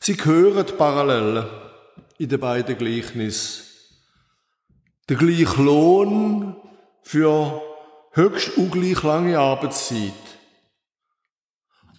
Sie 0.00 0.14
hören 0.14 0.66
parallel 0.76 1.48
in 2.18 2.28
den 2.28 2.40
beiden 2.40 2.76
Gleichnissen. 2.76 3.62
Der 5.08 5.18
gleiche 5.18 5.62
Lohn 5.62 6.56
für 7.02 7.62
höchst 8.10 8.56
ungleich 8.56 9.00
lange 9.04 9.38
Arbeitszeit. 9.38 10.10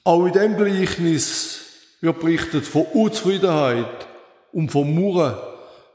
Auch 0.03 0.25
in 0.25 0.33
dem 0.33 0.57
Gleichnis 0.57 1.61
wird 2.01 2.19
berichtet 2.19 2.65
von 2.65 2.81
Unzufriedenheit 2.81 4.09
und 4.51 4.73
vom 4.73 4.93
Murren 4.93 5.37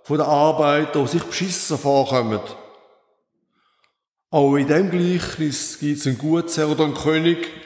von 0.05 0.17
den 0.17 0.27
Arbeitern, 0.27 1.05
die 1.05 1.11
sich 1.11 1.23
beschissen 1.23 1.77
vorkommen. 1.77 2.41
Auch 4.31 4.57
in 4.57 4.69
dem 4.69 4.91
Gleichnis 4.91 5.79
gibt 5.79 5.99
es 5.99 6.07
einen 6.07 6.17
Gutsherr 6.17 6.71
oder 6.71 6.85
einen 6.85 6.95
König, 6.95 7.64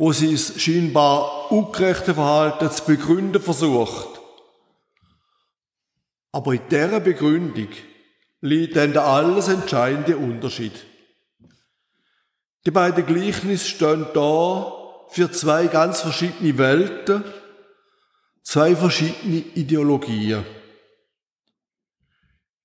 wo 0.00 0.12
sein 0.12 0.38
scheinbar 0.38 1.52
ungerechte 1.52 2.14
Verhalten 2.14 2.70
zu 2.70 2.86
begründen 2.86 3.42
versucht. 3.42 4.08
Aber 6.32 6.54
in 6.54 6.62
dieser 6.70 7.00
Begründung 7.00 7.68
liegt 8.40 8.76
dann 8.76 8.94
der 8.94 9.04
alles 9.04 9.48
entscheidende 9.48 10.16
Unterschied. 10.16 10.72
Die 12.64 12.70
beiden 12.70 13.04
Gleichnisse 13.04 13.68
stehen 13.68 14.06
da 14.14 14.72
für 15.10 15.30
zwei 15.32 15.66
ganz 15.66 16.00
verschiedene 16.00 16.56
Welten, 16.56 17.22
zwei 18.42 18.74
verschiedene 18.74 19.40
Ideologien. 19.54 20.46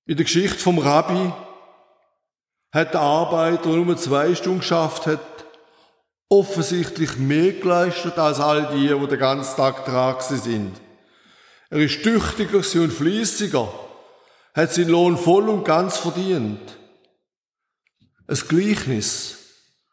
In 0.06 0.16
der 0.16 0.24
Geschichte 0.24 0.58
vom 0.58 0.78
Rabbi 0.78 1.34
hat 2.72 2.94
der 2.94 3.00
Arbeiter, 3.02 3.68
nur 3.68 3.94
zwei 3.98 4.34
Stunden 4.34 4.60
geschafft 4.60 5.06
hat, 5.06 5.35
offensichtlich 6.28 7.18
mehr 7.18 7.52
geleistet 7.52 8.18
als 8.18 8.40
all 8.40 8.68
die, 8.74 8.88
die 8.88 9.06
den 9.06 9.18
ganzen 9.18 9.56
Tag 9.56 9.84
dran 9.84 10.16
sind. 10.20 10.80
Er 11.70 11.78
ist 11.78 12.02
tüchtiger 12.02 12.58
und 12.58 12.92
fließiger, 12.92 13.72
hat 14.54 14.72
seinen 14.72 14.90
Lohn 14.90 15.16
voll 15.16 15.48
und 15.48 15.64
ganz 15.64 15.98
verdient. 15.98 16.60
Ein 18.28 18.36
Gleichnis 18.48 19.38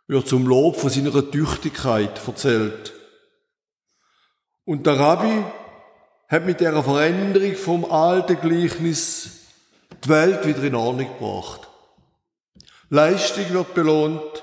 wird 0.08 0.28
zum 0.28 0.48
Lob 0.48 0.78
von 0.78 0.90
seiner 0.90 1.30
Tüchtigkeit 1.30 2.20
erzählt. 2.28 2.94
Und 4.66 4.86
der 4.86 5.00
Rabbi 5.00 5.44
hat 6.30 6.46
mit 6.46 6.62
der 6.62 6.82
Veränderung 6.82 7.56
vom 7.56 7.86
alten 7.86 8.40
Gleichnis 8.40 9.42
die 10.04 10.10
Welt 10.10 10.46
wieder 10.46 10.64
in 10.64 10.76
Ordnung 10.76 11.08
gebracht. 11.08 11.68
Leistung 12.90 13.50
wird 13.50 13.74
belohnt. 13.74 14.43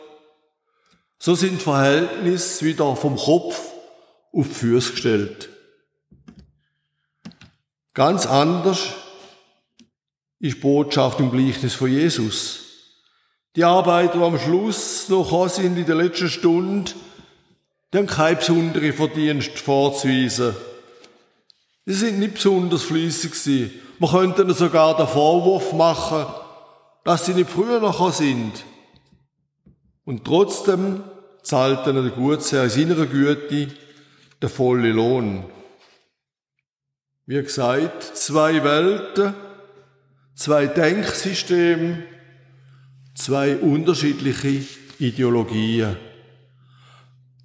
So 1.23 1.35
sind 1.35 1.61
Verhältnisse 1.61 2.65
wieder 2.65 2.97
vom 2.97 3.17
Kopf 3.17 3.61
auf 4.33 4.49
die 4.49 4.55
Füße 4.55 4.93
gestellt. 4.93 5.51
Ganz 7.93 8.25
anders 8.25 8.95
ist 10.39 10.63
Botschaft 10.63 11.21
im 11.21 11.31
Gleichnis 11.31 11.75
von 11.75 11.91
Jesus. 11.91 12.61
Die 13.55 13.65
Arbeiter, 13.65 14.15
die 14.17 14.25
am 14.25 14.39
Schluss 14.39 15.11
noch 15.11 15.49
sind 15.51 15.77
in 15.77 15.85
der 15.85 15.97
letzten 15.97 16.31
Stunde, 16.31 16.93
die 17.93 17.99
haben 17.99 18.07
keine 18.07 18.37
besondere 18.37 18.95
Verdienst 18.95 19.59
vorzuweisen. 19.59 20.57
Sie 21.85 21.95
sind 21.95 22.19
nicht 22.19 22.35
besonders 22.35 22.85
fließig 22.85 23.33
gewesen. 23.33 23.73
Man 23.99 24.11
könnte 24.11 24.41
ihnen 24.41 24.55
sogar 24.55 24.97
den 24.97 25.07
Vorwurf 25.07 25.75
machen, 25.75 26.25
dass 27.05 27.27
sie 27.27 27.35
nicht 27.35 27.51
früher 27.51 27.81
noch 27.81 28.11
sind. 28.11 28.65
Und 30.07 30.25
trotzdem 30.25 31.05
zahlt 31.43 31.87
ihnen 31.87 32.05
der 32.05 32.13
Gutsherr 32.13 32.65
in 32.65 32.71
seiner 32.71 33.07
Güte 33.07 33.69
den 34.43 34.49
vollen 34.49 34.95
Lohn. 34.95 35.45
Wie 37.27 37.43
gesagt, 37.43 38.03
zwei 38.17 38.63
Welten, 38.65 39.35
zwei 40.35 40.67
Denksysteme, 40.67 42.03
zwei 43.15 43.57
unterschiedliche 43.57 44.65
Ideologien. 44.99 45.97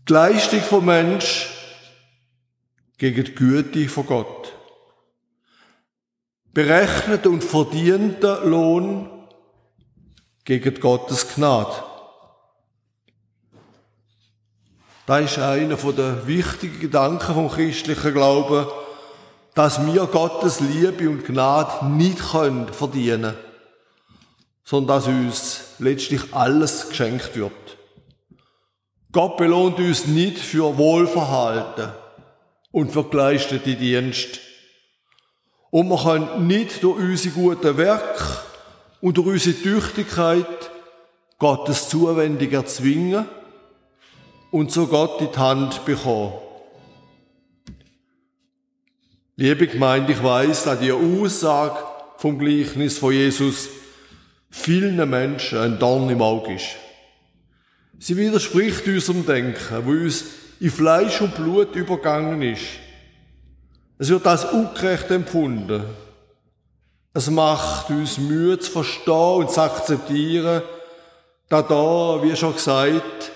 Die 0.07 0.13
Leistung 0.13 0.61
vom 0.61 0.85
Mensch 0.85 1.49
gegen 2.97 3.23
die 3.23 3.35
Güte 3.35 3.89
von 3.89 4.05
Gott. 4.05 4.55
berechneten 6.55 7.33
und 7.33 7.43
verdienten 7.43 8.49
Lohn 8.49 9.09
gegen 10.45 10.79
Gottes 10.79 11.35
Gnade. 11.35 11.83
Das 15.05 15.31
ist 15.31 15.37
einer 15.37 15.75
der 15.75 16.25
wichtigen 16.25 16.79
Gedanken 16.79 17.33
vom 17.35 17.49
christlichen 17.49 18.13
Glauben, 18.13 18.65
dass 19.53 19.85
wir 19.85 20.07
Gottes 20.07 20.59
Liebe 20.61 21.07
und 21.07 21.25
Gnade 21.25 21.85
nicht 21.85 22.31
können 22.31 22.67
verdienen, 22.69 23.35
sondern 24.63 24.97
dass 24.97 25.07
uns 25.07 25.61
letztlich 25.77 26.33
alles 26.33 26.89
geschenkt 26.89 27.35
wird. 27.35 27.51
Gott 29.11 29.37
belohnt 29.37 29.77
uns 29.77 30.07
nicht 30.07 30.39
für 30.39 30.75
Wohlverhalten 30.75 31.89
und 32.71 32.91
für 32.91 33.03
geleistete 33.03 33.75
Dienst. 33.75 34.39
Und 35.69 35.87
wir 35.87 36.01
können 36.01 36.47
nicht 36.47 36.83
durch 36.83 36.97
unsere 36.97 37.35
guten 37.35 37.77
Werke 37.77 38.23
und 39.01 39.17
durch 39.17 39.27
unsere 39.27 39.55
Tüchtigkeit 39.55 40.71
Gottes 41.37 41.89
Zuwendung 41.89 42.51
erzwingen 42.51 43.25
und 44.51 44.71
so 44.71 44.87
Gott 44.87 45.21
in 45.21 45.31
die 45.31 45.37
Hand 45.37 45.85
bekommen. 45.85 46.33
Liebe 49.37 49.67
Gemeinde, 49.67 50.13
ich 50.13 50.23
weiss, 50.23 50.63
dass 50.63 50.79
die 50.79 50.91
Aussage 50.91 51.77
vom 52.17 52.39
Gleichnis 52.39 52.97
von 52.97 53.11
Jesus 53.11 53.67
vielen 54.49 55.09
Menschen 55.09 55.59
ein 55.59 55.77
Dorn 55.77 56.09
im 56.09 56.21
Auge 56.21 56.53
ist. 56.53 56.77
Sie 57.99 58.15
widerspricht 58.15 58.87
unserem 58.87 59.25
Denken, 59.25 59.85
wo 59.85 59.91
uns 59.91 60.25
in 60.59 60.71
Fleisch 60.71 61.19
und 61.21 61.35
Blut 61.35 61.75
übergangen 61.75 62.41
ist. 62.41 62.63
Es 63.97 64.09
wird 64.09 64.25
als 64.25 64.45
ungerecht 64.45 65.11
empfunden. 65.11 65.83
Es 67.13 67.29
macht 67.29 67.89
uns 67.89 68.17
Mühe 68.17 68.59
zu 68.59 68.71
verstehen 68.71 69.35
und 69.37 69.51
zu 69.51 69.61
akzeptieren, 69.61 70.61
dass 71.49 71.67
da, 71.67 72.19
wie 72.21 72.35
schon 72.35 72.53
gesagt, 72.53 73.31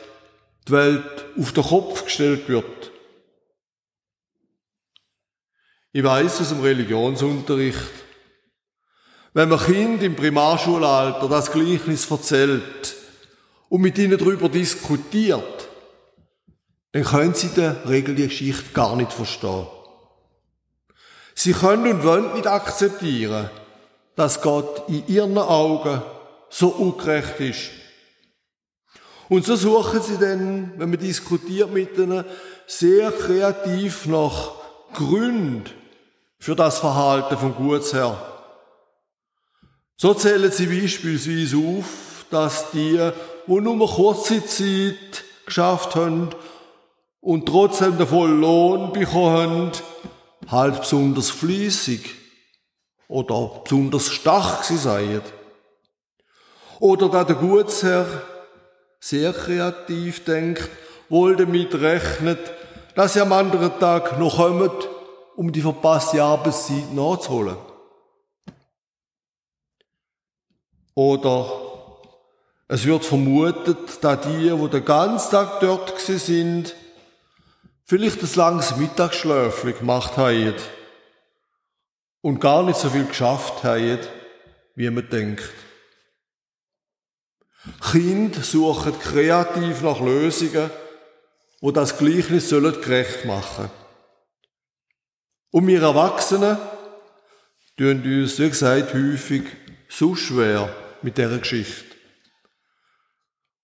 die 0.70 0.74
Welt 0.74 1.26
auf 1.38 1.52
den 1.52 1.64
Kopf 1.64 2.06
gestellt 2.06 2.48
wird. 2.48 2.92
Ich 5.92 6.04
weiß 6.04 6.42
aus 6.42 6.50
dem 6.50 6.62
Religionsunterricht, 6.62 7.80
wenn 9.34 9.50
man 9.50 9.60
Kind 9.60 10.04
im 10.04 10.16
Primarschulalter 10.16 11.28
das 11.28 11.52
Gleichnis 11.52 12.10
erzählt 12.10 12.96
und 13.70 13.82
mit 13.82 13.98
ihnen 13.98 14.18
darüber 14.18 14.50
diskutiert, 14.50 15.68
dann 16.92 17.04
können 17.04 17.34
sie 17.34 17.50
der 17.50 17.88
Regel 17.88 18.16
die 18.16 18.28
Geschichte 18.28 18.72
gar 18.74 18.96
nicht 18.96 19.14
verstehen. 19.14 19.68
Sie 21.36 21.54
können 21.54 21.92
und 21.92 22.04
wollen 22.04 22.34
nicht 22.34 22.48
akzeptieren, 22.48 23.50
dass 24.16 24.42
Gott 24.42 24.90
in 24.90 25.08
ihren 25.08 25.38
Augen 25.38 26.02
so 26.50 26.70
ungerecht 26.70 27.40
ist. 27.40 27.79
Und 29.30 29.46
so 29.46 29.56
suchen 29.56 30.02
sie 30.02 30.18
dann, 30.18 30.74
wenn 30.78 30.90
man 30.90 31.00
diskutiert 31.00 31.72
mit 31.72 31.96
ihnen, 31.98 32.26
sehr 32.66 33.12
kreativ 33.12 34.08
nach 34.08 34.54
Gründen 34.94 35.66
für 36.40 36.56
das 36.56 36.80
Verhalten 36.80 37.38
vom 37.38 37.54
Gutsherr. 37.56 38.18
So 39.98 40.14
zählen 40.16 40.52
sie 40.52 40.66
beispielsweise 40.66 41.58
auf, 41.58 42.26
dass 42.32 42.72
die, 42.72 43.00
wo 43.46 43.60
nur 43.60 43.88
kurze 43.88 44.44
Zeit 44.46 45.24
geschafft 45.46 45.96
haben 45.96 46.30
und 47.22 47.46
trotzdem 47.46 47.98
den 47.98 48.08
vollen 48.08 48.42
Lohn 48.42 48.94
bekommen 48.94 49.36
haben, 49.36 49.72
halt 50.48 50.80
besonders 50.80 51.30
fließig 51.30 52.16
oder 53.08 53.62
besonders 53.64 54.12
stark 54.12 54.64
sie 54.64 54.78
seien. 54.78 55.22
Oder 56.80 57.10
da 57.10 57.24
der 57.26 57.36
Gutsherr 57.36 58.08
sehr 59.00 59.34
kreativ 59.34 60.24
denkt, 60.26 60.70
wohl 61.10 61.36
damit 61.36 61.74
rechnet, 61.76 62.40
dass 62.96 63.16
er 63.16 63.24
am 63.24 63.34
anderen 63.34 63.80
Tag 63.80 64.20
noch 64.20 64.38
kommt, 64.38 64.90
um 65.36 65.52
die 65.52 65.62
verpasste 65.62 66.22
Arbeitszeit 66.22 66.94
nachzuholen. 66.94 67.56
Oder 70.96 71.50
es 72.68 72.86
wird 72.86 73.06
vermutet, 73.06 74.04
dass 74.04 74.22
die, 74.22 74.52
wo 74.52 74.68
den 74.68 74.84
ganzen 74.84 75.32
Tag 75.32 75.60
dort 75.62 75.98
sind, 76.00 76.76
vielleicht 77.86 78.22
ein 78.22 78.36
langes 78.36 78.76
Mittagsschläfchen 78.76 79.78
gemacht 79.78 80.18
haben 80.18 80.54
und 82.22 82.40
gar 82.40 82.64
nicht 82.64 82.78
so 82.78 82.90
viel 82.90 83.06
geschafft 83.06 83.64
haben, 83.64 84.00
wie 84.76 84.90
man 84.90 85.10
denkt. 85.10 85.50
Kinder 87.92 88.42
suchen 88.42 88.98
kreativ 89.00 89.82
nach 89.82 90.00
Lösungen, 90.00 90.70
wo 91.62 91.72
das 91.72 91.98
Gleichnis 91.98 92.50
sollen 92.50 92.82
gerecht 92.82 93.26
machen. 93.26 93.70
Und 95.52 95.68
wir 95.68 95.82
Erwachsenen 95.82 96.58
tun 97.78 98.04
uns, 98.04 98.40
wie 98.40 98.50
gesagt, 98.50 98.94
häufig 98.94 99.44
so 99.90 100.16
schwer 100.16 100.74
mit 101.02 101.18
dieser 101.18 101.40
Geschichte. 101.40 101.96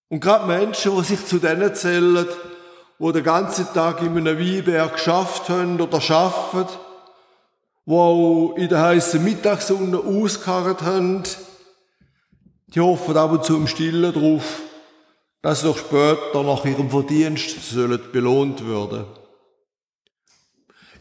Und 0.09 0.19
gerade 0.19 0.45
Menschen, 0.45 0.95
die 0.97 1.03
sich 1.03 1.25
zu 1.25 1.39
denen 1.39 1.73
zählen, 1.75 2.27
die 2.99 3.11
den 3.11 3.23
ganzen 3.23 3.67
Tag 3.73 4.01
in 4.01 4.17
einem 4.17 4.39
Weinberg 4.39 4.93
geschafft 4.93 5.49
haben 5.49 5.79
oder 5.79 6.01
schaffen, 6.01 6.65
die 7.85 7.91
auch 7.91 8.55
in 8.57 8.69
der 8.69 8.81
heißen 8.81 9.23
Mittagssonne 9.23 9.99
ausgeharrt 9.99 10.81
haben, 10.81 11.23
die 12.75 12.81
hoffen 12.81 13.15
ab 13.15 13.31
und 13.31 13.45
zu 13.45 13.55
im 13.55 13.67
Stillen 13.67 14.13
darauf, 14.13 14.61
dass 15.41 15.61
sie 15.61 15.67
doch 15.67 15.77
später 15.77 16.43
nach 16.43 16.65
ihrem 16.65 16.89
Verdienst 16.89 17.69
sollen 17.69 18.01
belohnt 18.11 18.67
werden. 18.67 19.05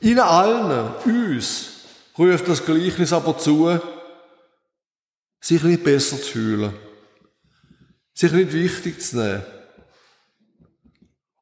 Ihnen 0.00 0.20
allen, 0.20 0.94
uns, 1.04 1.70
ruft 2.16 2.46
das 2.46 2.64
Gleichnis 2.64 3.12
aber 3.12 3.37
zu, 3.38 3.80
sich 5.40 5.62
nicht 5.62 5.82
besser 5.82 6.16
zu 6.16 6.30
fühlen, 6.30 6.74
sich 8.12 8.30
nicht 8.32 8.52
wichtig 8.52 9.00
zu 9.00 9.16
nehmen, 9.16 9.42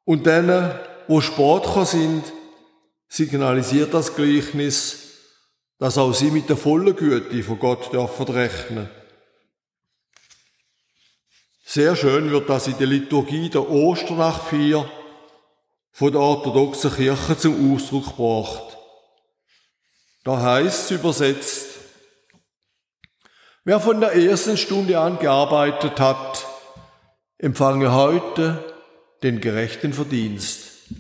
und 0.04 0.26
denen, 0.26 0.72
wo 1.08 1.20
spät 1.20 1.64
sind, 1.86 2.24
signalisiert 3.08 3.92
das 3.92 4.14
Gleichnis, 4.14 4.98
dass 5.78 5.98
auch 5.98 6.12
sie 6.12 6.30
mit 6.30 6.48
der 6.48 6.56
vollen 6.56 6.96
Güte 6.96 7.42
von 7.42 7.58
Gott 7.58 7.92
dürfen 7.92 8.26
rechnen. 8.26 9.01
Sehr 11.74 11.96
schön 11.96 12.30
wird 12.30 12.50
das 12.50 12.66
in 12.66 12.76
der 12.76 12.86
Liturgie 12.86 13.48
der 13.48 13.66
Osternacht 13.66 14.50
4 14.50 14.86
von 15.90 16.12
der 16.12 16.20
orthodoxen 16.20 16.92
Kirche 16.92 17.38
zum 17.38 17.74
Ausdruck 17.74 18.14
gebracht. 18.14 18.76
Da 20.22 20.38
heißt 20.38 20.84
es 20.84 20.90
übersetzt, 20.90 21.68
wer 23.64 23.80
von 23.80 24.00
der 24.00 24.14
ersten 24.14 24.58
Stunde 24.58 25.00
an 25.00 25.18
gearbeitet 25.18 25.98
hat, 25.98 26.46
empfange 27.38 27.94
heute 27.94 28.74
den 29.22 29.40
gerechten 29.40 29.94
Verdienst. 29.94 30.90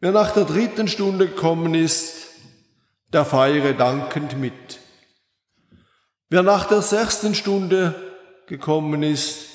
Wer 0.00 0.12
nach 0.12 0.32
der 0.32 0.44
dritten 0.44 0.88
Stunde 0.88 1.28
gekommen 1.28 1.72
ist, 1.74 2.26
der 3.14 3.24
feiere 3.24 3.72
dankend 3.72 4.38
mit. 4.38 4.80
Wer 6.28 6.42
nach 6.42 6.66
der 6.66 6.82
sechsten 6.82 7.34
Stunde 7.34 7.94
gekommen 8.48 9.02
ist, 9.02 9.47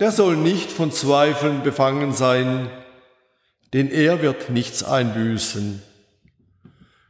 der 0.00 0.12
soll 0.12 0.36
nicht 0.36 0.70
von 0.70 0.92
Zweifeln 0.92 1.62
befangen 1.62 2.12
sein, 2.12 2.70
denn 3.72 3.90
er 3.90 4.22
wird 4.22 4.50
nichts 4.50 4.82
einbüßen. 4.82 5.82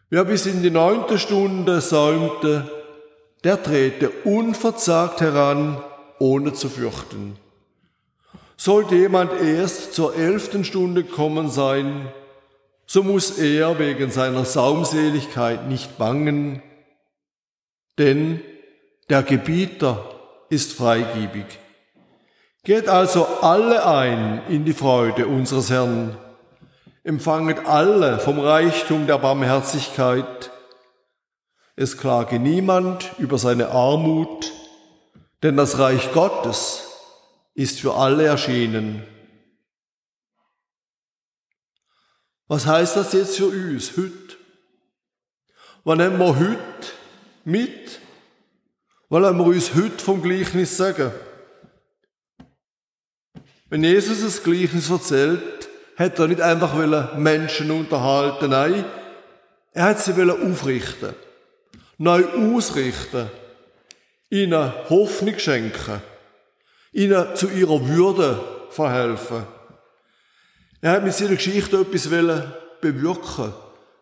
Wer 0.09 0.25
bis 0.25 0.47
in 0.47 0.63
die 0.63 0.71
neunte 0.71 1.19
Stunde 1.19 1.81
säumte, 1.81 2.71
der 3.45 3.63
trete 3.63 4.11
unverzagt 4.25 5.21
heran, 5.21 5.83
ohne 6.19 6.53
zu 6.53 6.69
fürchten. 6.69 7.37
Sollte 8.57 8.95
jemand 8.95 9.33
erst 9.41 9.93
zur 9.93 10.17
elften 10.17 10.65
Stunde 10.65 11.05
kommen 11.05 11.51
sein, 11.51 12.09
so 12.87 13.03
muss 13.03 13.39
er 13.39 13.79
wegen 13.79 14.11
seiner 14.11 14.45
Saumseligkeit 14.45 15.69
nicht 15.69 15.99
bangen, 15.99 16.63
denn 17.99 18.41
der 19.11 19.23
Gebieter 19.23 20.09
ist 20.49 20.73
freigebig. 20.73 21.47
Geht 22.67 22.89
also 22.89 23.27
alle 23.43 23.87
ein 23.87 24.43
in 24.49 24.65
die 24.65 24.73
Freude 24.73 25.29
unseres 25.29 25.71
Herrn, 25.71 26.19
empfanget 27.05 27.65
alle 27.65 28.19
vom 28.19 28.41
Reichtum 28.41 29.07
der 29.07 29.19
Barmherzigkeit. 29.19 30.51
Es 31.77 31.97
klage 31.97 32.41
niemand 32.41 33.13
über 33.19 33.39
seine 33.39 33.69
Armut, 33.69 34.53
denn 35.45 35.57
das 35.57 35.79
Reich 35.79 36.13
Gottes 36.13 36.91
ist 37.55 37.79
für 37.79 37.95
alle 37.95 38.25
erschienen. 38.25 39.07
Was 42.49 42.67
heißt 42.67 42.97
das 42.97 43.13
jetzt 43.13 43.37
für 43.37 43.47
uns 43.47 43.97
heute? 43.97 44.37
Was 45.85 45.99
nehmen 45.99 46.19
wir 46.19 46.37
heute 46.37 46.93
mit? 47.45 48.01
Wollen 49.09 49.39
wir 49.39 49.45
uns 49.45 49.73
heute 49.73 50.03
vom 50.03 50.21
Gleichnis 50.21 50.77
sagen? 50.77 51.13
Wenn 53.69 53.83
Jesus 53.83 54.23
das 54.23 54.43
Gleichnis 54.43 54.91
erzählt, 54.91 55.69
hat 55.97 56.19
er 56.19 56.29
nicht 56.29 56.41
einfach 56.41 56.75
Menschen 57.17 57.71
unterhalten, 57.71 58.51
nein, 58.51 58.85
er 59.73 59.85
hat 59.85 60.01
sie 60.01 60.13
aufrichten, 60.13 61.15
neu 61.99 62.25
ausrichten, 62.25 63.29
ihnen 64.31 64.73
Hoffnung 64.89 65.39
schenken, 65.39 66.01
ihnen 66.93 67.35
zu 67.35 67.49
ihrer 67.49 67.87
Würde 67.89 68.41
verhelfen. 68.71 69.43
Er 70.81 70.93
hat 70.93 71.05
mit 71.05 71.15
seiner 71.15 71.35
Geschichte 71.35 71.79
etwas 71.79 72.09
bewirken, 72.81 73.53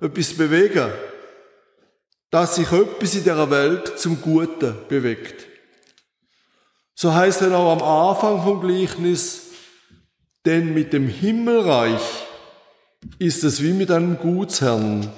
etwas 0.00 0.34
bewegen, 0.34 0.92
dass 2.30 2.56
sich 2.56 2.70
etwas 2.70 3.14
in 3.14 3.22
dieser 3.22 3.50
Welt 3.50 3.98
zum 3.98 4.20
Guten 4.20 4.76
bewegt. 4.88 5.46
So 6.94 7.14
heißt 7.14 7.42
er 7.42 7.56
auch 7.56 7.72
am 7.72 7.82
Anfang 7.82 8.42
vom 8.42 8.60
Gleichnis, 8.60 9.43
denn 10.45 10.74
mit 10.74 10.92
dem 10.92 11.09
Himmelreich 11.09 12.26
ist 13.18 13.45
es 13.45 13.62
wie 13.62 13.72
mit 13.72 13.90
einem 13.90 14.18
Gutsherrn, 14.18 15.11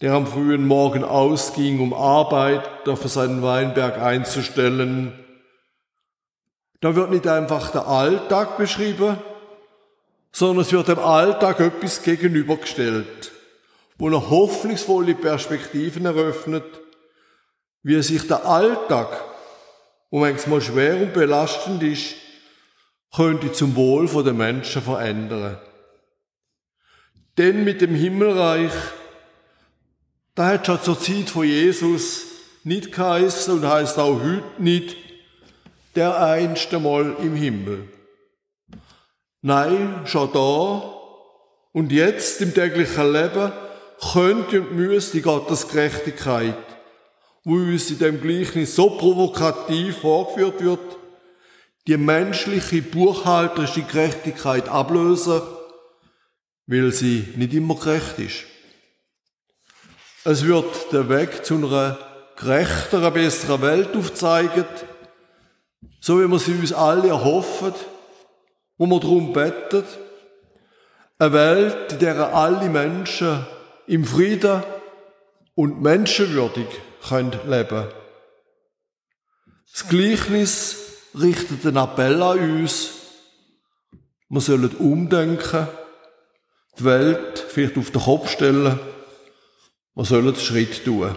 der 0.00 0.12
am 0.14 0.26
frühen 0.26 0.66
Morgen 0.66 1.04
ausging, 1.04 1.80
um 1.80 1.92
Arbeiter 1.92 2.96
für 2.96 3.08
seinen 3.08 3.42
Weinberg 3.42 3.98
einzustellen. 3.98 5.12
Da 6.80 6.94
wird 6.96 7.10
nicht 7.10 7.26
einfach 7.26 7.70
der 7.70 7.86
Alltag 7.86 8.56
beschrieben, 8.56 9.16
sondern 10.32 10.64
es 10.64 10.72
wird 10.72 10.88
dem 10.88 10.98
Alltag 10.98 11.60
etwas 11.60 12.02
gegenübergestellt, 12.02 13.32
wo 13.98 14.06
eine 14.06 14.30
hoffnungsvolle 14.30 15.14
Perspektiven 15.14 16.06
eröffnet, 16.06 16.64
wie 17.82 18.00
sich 18.02 18.26
der 18.26 18.46
Alltag, 18.46 19.08
wo 20.10 20.20
manchmal 20.20 20.60
schwer 20.60 20.96
und 20.96 21.12
belastend 21.12 21.82
ist, 21.82 22.14
könnte 23.14 23.52
zum 23.52 23.76
Wohl 23.76 24.08
der 24.24 24.32
Menschen 24.32 24.82
verändern. 24.82 25.58
Denn 27.38 27.64
mit 27.64 27.80
dem 27.80 27.94
Himmelreich, 27.94 28.72
da 30.34 30.46
hat 30.46 30.66
schon 30.66 30.82
zur 30.82 31.00
Zeit 31.00 31.30
von 31.30 31.44
Jesus 31.44 32.22
nicht 32.64 32.92
geheißen 32.92 33.54
und 33.54 33.68
heißt 33.68 33.98
auch 33.98 34.20
heute 34.20 34.44
nicht, 34.58 34.96
der 35.94 36.18
einste 36.18 36.78
Mal 36.78 37.16
im 37.20 37.34
Himmel. 37.34 37.88
Nein, 39.42 40.02
schon 40.06 40.32
da 40.32 40.94
und 41.72 41.92
jetzt 41.92 42.40
im 42.40 42.54
täglichen 42.54 43.12
Leben 43.12 43.52
könnte 44.12 44.62
und 44.62 44.72
müsste 44.72 45.20
Gottes 45.20 45.68
Gerechtigkeit, 45.68 46.56
wo 47.44 47.54
uns 47.54 47.90
in 47.90 47.98
dem 47.98 48.20
Gleichnis 48.20 48.74
so 48.74 48.90
provokativ 48.90 49.98
vorgeführt 49.98 50.62
wird, 50.62 51.01
die 51.86 51.96
menschliche 51.96 52.82
buchhalterische 52.82 53.82
Gerechtigkeit 53.82 54.68
ablösen, 54.68 55.42
weil 56.66 56.92
sie 56.92 57.28
nicht 57.36 57.54
immer 57.54 57.74
gerecht 57.74 58.18
ist. 58.18 58.44
Es 60.24 60.44
wird 60.44 60.92
der 60.92 61.08
Weg 61.08 61.44
zu 61.44 61.56
einer 61.56 61.98
gerechteren, 62.36 63.12
besseren 63.12 63.62
Welt 63.62 63.96
aufzeigen, 63.96 64.64
so 66.00 66.20
wie 66.20 66.28
wir 66.28 66.38
sie 66.38 66.52
uns 66.52 66.72
alle 66.72 67.08
erhoffen, 67.08 67.74
wo 68.78 68.86
wir 68.86 69.00
darum 69.00 69.32
beten. 69.32 69.84
Eine 71.18 71.32
Welt, 71.32 71.92
in 71.92 71.98
der 71.98 72.34
alle 72.34 72.68
Menschen 72.68 73.44
im 73.86 74.04
Frieden 74.04 74.62
und 75.54 75.82
menschenwürdig 75.82 76.66
leben 77.10 77.30
können. 77.40 77.88
Das 79.72 79.88
Gleichnis 79.88 80.91
richtet 81.14 81.66
einen 81.66 81.76
Appell 81.76 82.22
an 82.22 82.38
uns. 82.38 82.90
Wir 84.28 84.40
sollen 84.40 84.74
umdenken, 84.76 85.68
die 86.78 86.84
Welt 86.84 87.38
vielleicht 87.38 87.76
auf 87.76 87.90
den 87.90 88.02
Kopf 88.02 88.30
stellen. 88.30 88.78
Wir 89.94 90.04
sollen 90.04 90.28
einen 90.28 90.36
Schritt 90.36 90.84
tun. 90.84 91.16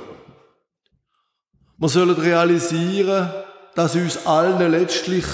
Wir 1.78 1.90
sollen 1.90 2.16
realisieren, 2.16 3.32
dass 3.76 3.96
uns 3.96 4.26
allen 4.26 4.72
letztlich 4.72 5.26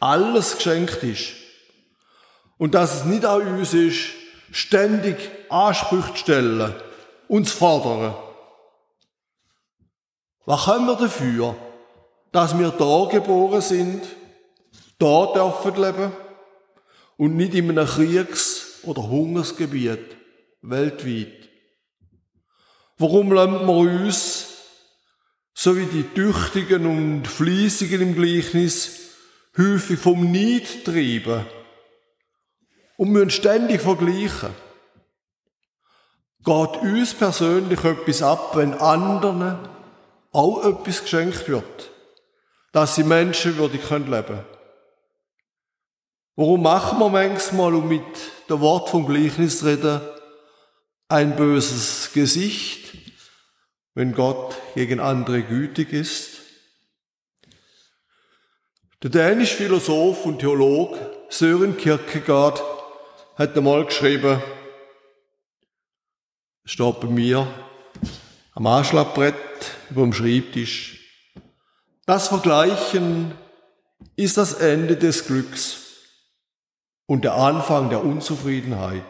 alles 0.00 0.56
geschenkt 0.56 1.02
ist. 1.02 1.32
Und 2.58 2.74
dass 2.74 2.94
es 2.94 3.04
nicht 3.04 3.24
an 3.24 3.58
uns 3.58 3.74
ist, 3.74 4.10
ständig 4.50 5.16
Ansprüche 5.50 6.12
zu 6.12 6.16
stellen, 6.18 6.74
uns 7.28 7.52
fordern. 7.52 8.14
Was 10.46 10.66
können 10.66 10.86
wir 10.86 10.96
dafür? 10.96 11.56
Dass 12.34 12.58
wir 12.58 12.70
da 12.70 13.08
geboren 13.08 13.60
sind, 13.60 14.02
da 14.98 15.26
dürfen 15.26 15.80
leben 15.80 16.12
und 17.16 17.36
nicht 17.36 17.54
in 17.54 17.70
einem 17.70 17.86
Kriegs- 17.86 18.80
oder 18.82 19.08
Hungersgebiet 19.08 20.16
weltweit. 20.60 21.48
Warum 22.98 23.30
lassen 23.30 23.64
wir 23.64 23.76
uns, 23.76 24.48
so 25.54 25.76
wie 25.76 25.86
die 25.86 26.02
Tüchtigen 26.12 26.86
und 26.86 27.28
Fleissigen 27.28 28.02
im 28.02 28.16
Gleichnis, 28.16 29.12
häufig 29.56 30.00
vom 30.00 30.32
Neid 30.32 30.84
treiben 30.84 31.46
und 32.96 33.10
müssen 33.10 33.30
ständig 33.30 33.80
vergleichen? 33.80 34.50
Geht 36.44 36.82
uns 36.82 37.14
persönlich 37.14 37.84
etwas 37.84 38.22
ab, 38.22 38.56
wenn 38.56 38.74
anderen 38.74 39.56
auch 40.32 40.64
etwas 40.64 41.02
geschenkt 41.02 41.48
wird? 41.48 41.93
Dass 42.74 42.96
sie 42.96 43.04
menschenwürdig 43.04 43.88
leben 43.88 44.10
können. 44.10 44.44
Warum 46.34 46.62
machen 46.64 46.98
wir 46.98 47.08
manchmal, 47.08 47.72
um 47.72 47.86
mit 47.86 48.02
dem 48.50 48.60
Wort 48.60 48.88
vom 48.88 49.06
Gleichnis 49.06 49.64
reden, 49.64 50.00
ein 51.06 51.36
böses 51.36 52.10
Gesicht, 52.12 52.96
wenn 53.94 54.12
Gott 54.12 54.56
gegen 54.74 54.98
andere 54.98 55.42
gütig 55.42 55.92
ist? 55.92 56.40
Der 59.04 59.10
dänische 59.10 59.54
Philosoph 59.54 60.26
und 60.26 60.40
Theolog 60.40 60.98
Sören 61.28 61.76
Kierkegaard 61.76 62.60
hat 63.36 63.56
einmal 63.56 63.84
geschrieben, 63.84 64.42
steht 66.64 67.00
bei 67.00 67.06
mir 67.06 67.46
am 68.52 68.66
Anschlagbrett 68.66 69.36
über 69.90 70.02
dem 70.02 70.12
Schreibtisch, 70.12 71.03
das 72.06 72.28
Vergleichen 72.28 73.32
ist 74.16 74.36
das 74.36 74.54
Ende 74.54 74.96
des 74.96 75.26
Glücks 75.26 75.78
und 77.06 77.24
der 77.24 77.34
Anfang 77.34 77.90
der 77.90 78.04
Unzufriedenheit. 78.04 79.02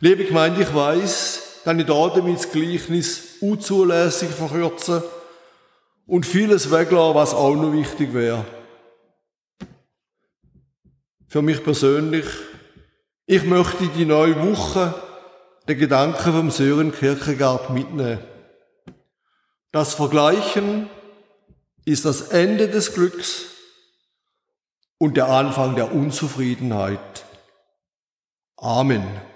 Liebe 0.00 0.24
Gemeinde, 0.24 0.62
ich 0.62 0.74
weiß, 0.74 1.60
dass 1.64 1.76
ich 1.76 1.86
da 1.86 2.08
damit 2.08 2.38
das 2.38 2.50
Gleichnis 2.50 3.36
unzulässig 3.40 4.30
verkürze 4.30 5.04
und 6.06 6.26
vieles 6.26 6.70
weglasse, 6.70 7.14
was 7.14 7.34
auch 7.34 7.54
noch 7.54 7.72
wichtig 7.72 8.12
wäre. 8.12 8.44
Für 11.28 11.40
mich 11.40 11.62
persönlich, 11.62 12.26
ich 13.26 13.44
möchte 13.44 13.86
die 13.96 14.04
neue 14.04 14.38
Woche 14.50 14.94
den 15.68 15.78
Gedanken 15.78 16.32
vom 16.32 16.50
Sören 16.50 16.92
Kierkegaard 16.92 17.70
mitnehmen. 17.70 18.31
Das 19.72 19.94
Vergleichen 19.94 20.90
ist 21.84 22.04
das 22.04 22.28
Ende 22.28 22.68
des 22.68 22.92
Glücks 22.94 23.46
und 24.98 25.16
der 25.16 25.28
Anfang 25.28 25.74
der 25.74 25.92
Unzufriedenheit. 25.92 27.24
Amen. 28.56 29.31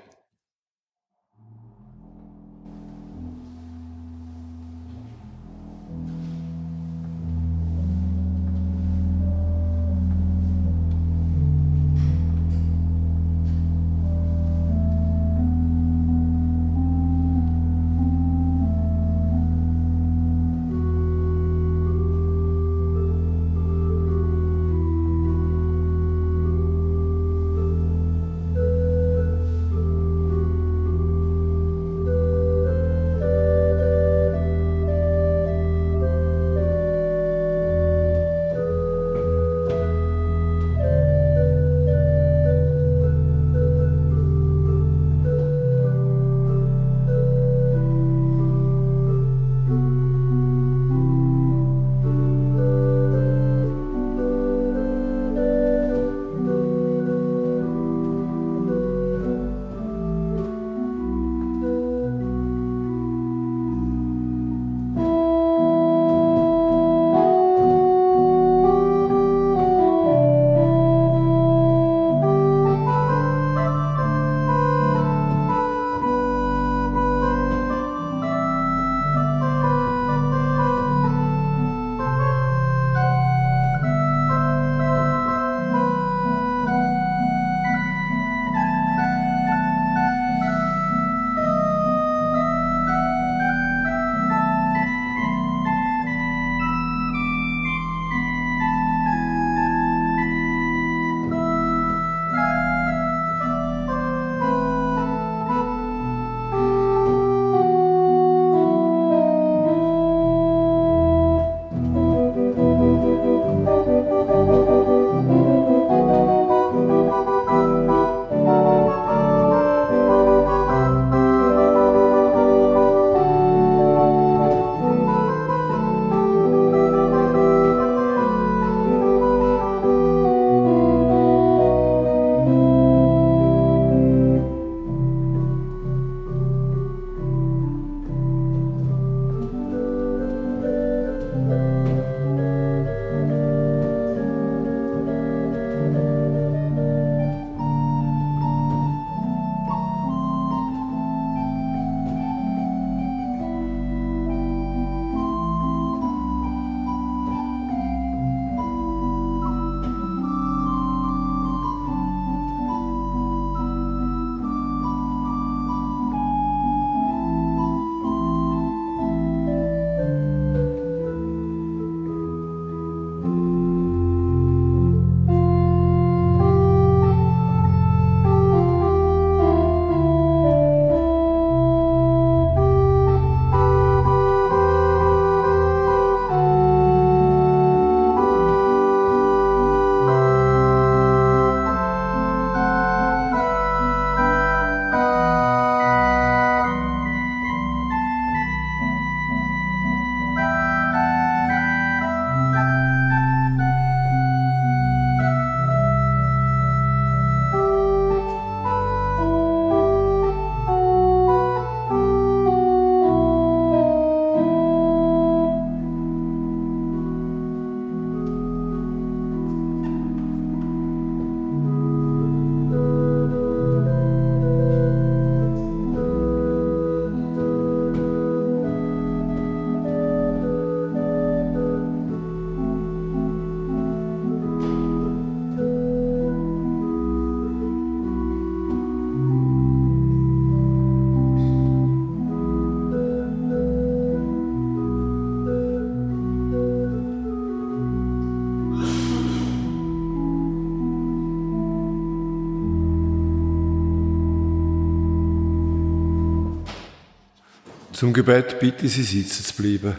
Zum 257.97 258.13
Gebet 258.13 258.61
bitte 258.61 258.89
Sie 258.89 259.05
sitzen 259.05 259.43
zu 259.43 259.55
bleiben. 259.55 259.99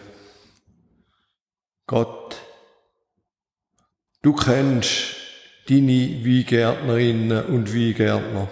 Gott, 1.87 2.39
du 4.21 4.35
kennst 4.35 5.15
deine 5.67 6.23
Weingärtnerinnen 6.23 7.45
und 7.47 7.73
Weingärtner. 7.73 8.49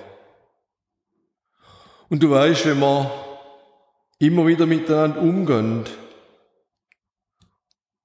Und 2.10 2.24
du 2.24 2.32
weißt, 2.32 2.66
wenn 2.66 2.80
wir 2.80 3.12
immer 4.18 4.48
wieder 4.48 4.66
miteinander 4.66 5.22
umgehen 5.22 5.86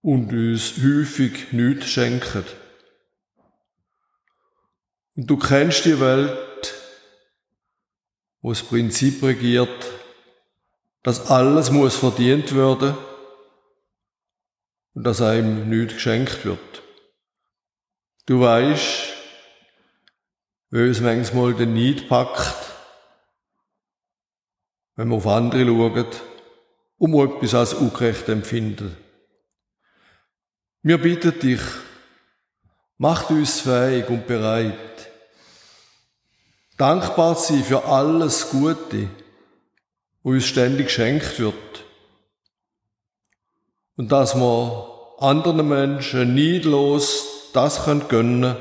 und 0.02 0.30
uns 0.34 0.74
häufig 0.76 1.54
nichts 1.54 1.86
schenken. 1.86 2.44
Und 5.16 5.26
du 5.26 5.38
kennst 5.38 5.86
die 5.86 5.98
Welt, 6.00 6.74
wo 8.42 8.50
das 8.50 8.62
Prinzip 8.62 9.22
regiert, 9.22 9.99
dass 11.02 11.30
alles 11.30 11.70
muss 11.70 11.96
verdient 11.96 12.54
werden 12.54 12.96
und 14.94 15.04
dass 15.04 15.22
einem 15.22 15.68
nichts 15.68 15.94
geschenkt 15.94 16.44
wird. 16.44 16.82
Du 18.26 18.40
weißt, 18.40 19.14
wie 20.70 20.88
uns 20.88 21.00
manchmal 21.00 21.54
den 21.54 21.74
Neid 21.74 22.08
packt, 22.08 22.54
wenn 24.96 25.08
wir 25.08 25.16
auf 25.16 25.26
andere 25.26 25.64
schauen, 25.64 26.06
um 26.98 27.14
etwas 27.14 27.54
als 27.54 27.74
ungerecht 27.74 28.28
empfinden. 28.28 28.96
Wir 30.82 30.98
bitten 30.98 31.38
dich, 31.40 31.60
macht 32.98 33.30
uns 33.30 33.60
fähig 33.60 34.08
und 34.08 34.26
bereit, 34.26 35.10
dankbar 36.76 37.36
zu 37.36 37.54
sein 37.54 37.64
für 37.64 37.84
alles 37.84 38.50
Gute, 38.50 39.08
was 40.22 40.32
uns 40.34 40.46
ständig 40.46 40.86
geschenkt 40.86 41.38
wird. 41.38 41.54
Und 43.96 44.12
dass 44.12 44.34
wir 44.34 45.16
anderen 45.18 45.68
Menschen 45.68 46.34
neidlos 46.34 47.50
das 47.52 47.84
gönnen 47.84 48.08
können, 48.08 48.56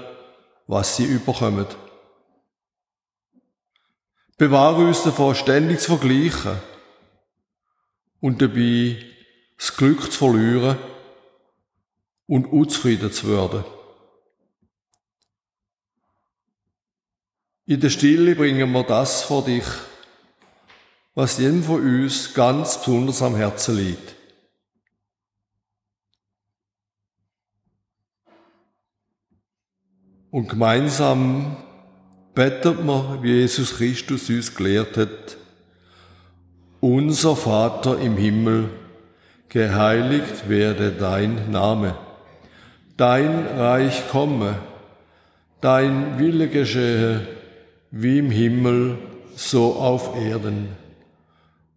was 0.68 0.96
sie 0.96 1.06
überkommen. 1.06 1.68
Bewahre 4.38 4.86
uns 4.86 5.04
davor, 5.04 5.36
ständig 5.36 5.80
zu 5.80 5.98
vergleichen 5.98 6.60
und 8.22 8.42
dabei 8.42 9.04
das 9.58 9.76
Glück 9.76 10.12
zu 10.12 10.18
verlieren 10.18 10.78
und 12.26 12.46
unzufrieden 12.46 13.12
zu 13.12 13.28
werden. 13.28 13.66
In 17.66 17.82
der 17.82 17.90
Stille 17.90 18.36
bringen 18.36 18.72
wir 18.72 18.84
das 18.84 19.24
vor 19.24 19.44
dich, 19.44 19.66
was 21.20 21.38
jedem 21.38 21.62
von 21.64 21.82
uns 21.82 22.34
ganz 22.34 22.78
besonders 22.78 23.22
am 23.22 23.36
Herzen 23.36 23.76
liegt. 23.76 24.16
Und 30.32 30.48
gemeinsam 30.48 31.58
betet 32.34 32.86
man, 32.86 33.22
wie 33.22 33.34
Jesus 33.34 33.76
Christus 33.76 34.30
uns 34.30 34.56
gelehrt 34.56 34.96
hat, 34.96 35.36
unser 36.80 37.36
Vater 37.36 38.00
im 38.00 38.16
Himmel, 38.16 38.70
geheiligt 39.50 40.48
werde 40.48 40.94
dein 40.94 41.52
Name, 41.52 41.98
dein 42.96 43.46
Reich 43.46 44.08
komme, 44.10 44.56
dein 45.60 46.18
Wille 46.18 46.48
geschehe, 46.48 47.28
wie 47.92 48.20
im 48.20 48.32
Himmel, 48.32 48.98
so 49.36 49.74
auf 49.74 50.16
Erden. 50.16 50.89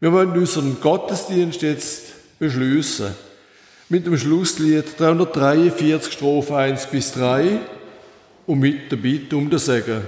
Wir 0.00 0.12
wollen 0.12 0.30
unseren 0.30 0.80
Gottesdienst 0.80 1.60
jetzt 1.62 2.38
beschließen 2.38 3.16
mit 3.88 4.06
dem 4.06 4.16
Schlusslied 4.16 4.84
343 4.96 6.12
Strophe 6.12 6.56
1 6.56 6.86
bis 6.86 7.12
3 7.14 7.58
und 8.46 8.60
mit 8.60 8.92
der 8.92 8.96
Bitte 8.96 9.36
um 9.36 9.50
den 9.50 9.58
Segen. 9.58 10.02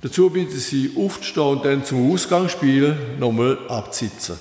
Dazu 0.00 0.30
bitte 0.30 0.56
Sie 0.56 0.92
aufzustehen 0.96 1.46
und 1.46 1.64
dann 1.66 1.84
zum 1.84 2.10
Ausgangsspiel 2.10 2.96
nochmal 3.18 3.58
abzusitzen. 3.68 4.38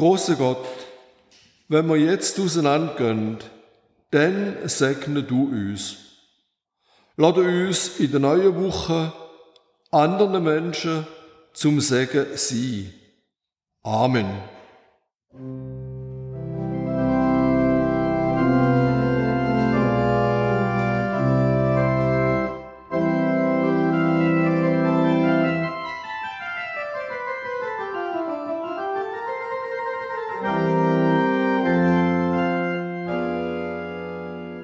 Großer 0.00 0.36
Gott, 0.36 0.66
wenn 1.68 1.86
wir 1.86 1.96
jetzt 1.96 2.40
auseinandergehen, 2.40 3.36
dann 4.10 4.56
segne 4.66 5.22
du 5.22 5.50
uns. 5.50 5.98
Lass 7.18 7.36
uns 7.36 8.00
in 8.00 8.10
der 8.10 8.20
neuen 8.20 8.64
Woche 8.64 9.12
anderen 9.90 10.42
Menschen 10.42 11.06
zum 11.52 11.82
Segen 11.82 12.28
sein. 12.34 12.94
Amen. 13.82 14.40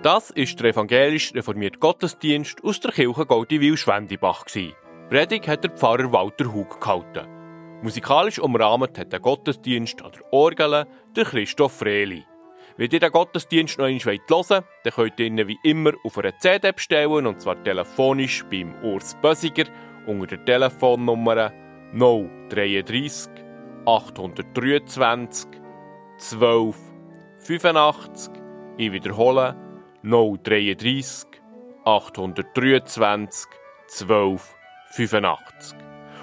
Das 0.07 0.31
ist 0.31 0.61
der 0.61 0.71
evangelisch 0.71 1.35
reformierte 1.35 1.81
Gottesdienst 1.81 2.63
aus 2.63 2.79
der 2.79 2.93
Kirche 2.93 3.27
Goldiwil-Schwendibach. 3.27 4.45
Predigt 5.11 5.49
hat 5.49 5.65
der 5.65 5.73
Pfarrer 5.73 6.13
Walter 6.13 6.55
Hug 6.55 6.81
gehalten. 6.81 7.27
Musikalisch 7.83 8.39
umrahmt 8.39 8.97
hat 9.01 9.13
der 9.13 9.19
Gottesdienst 9.19 10.01
an 10.03 10.13
der 10.13 10.33
Orgel 10.33 10.87
der 11.17 11.25
Christoph 11.25 11.79
Freli. 11.79 12.25
Wenn 12.77 12.93
ihr 12.93 13.01
den 13.01 13.11
Gottesdienst 13.11 13.79
noch 13.79 13.87
einmal 13.87 14.05
hören 14.05 14.21
wollt, 14.29 14.65
dann 14.85 14.93
könnt 14.93 15.19
ihr 15.19 15.27
ihn 15.27 15.49
wie 15.49 15.59
immer 15.65 15.91
auf 16.05 16.19
einer 16.19 16.39
CD 16.39 16.71
bestellen, 16.71 17.27
und 17.27 17.41
zwar 17.41 17.61
telefonisch 17.65 18.45
beim 18.49 18.77
Urs 18.85 19.17
Bösiger 19.21 19.65
unter 20.07 20.37
der 20.37 20.45
Telefonnummer 20.45 21.51
033 21.93 23.33
823 23.85 25.51
12 26.19 26.77
85. 27.39 28.33
Ich 28.77 28.93
wiederhole 28.93 29.66
033 30.07 31.27
823 31.85 33.51
12 33.89 34.57
85. 34.93 35.77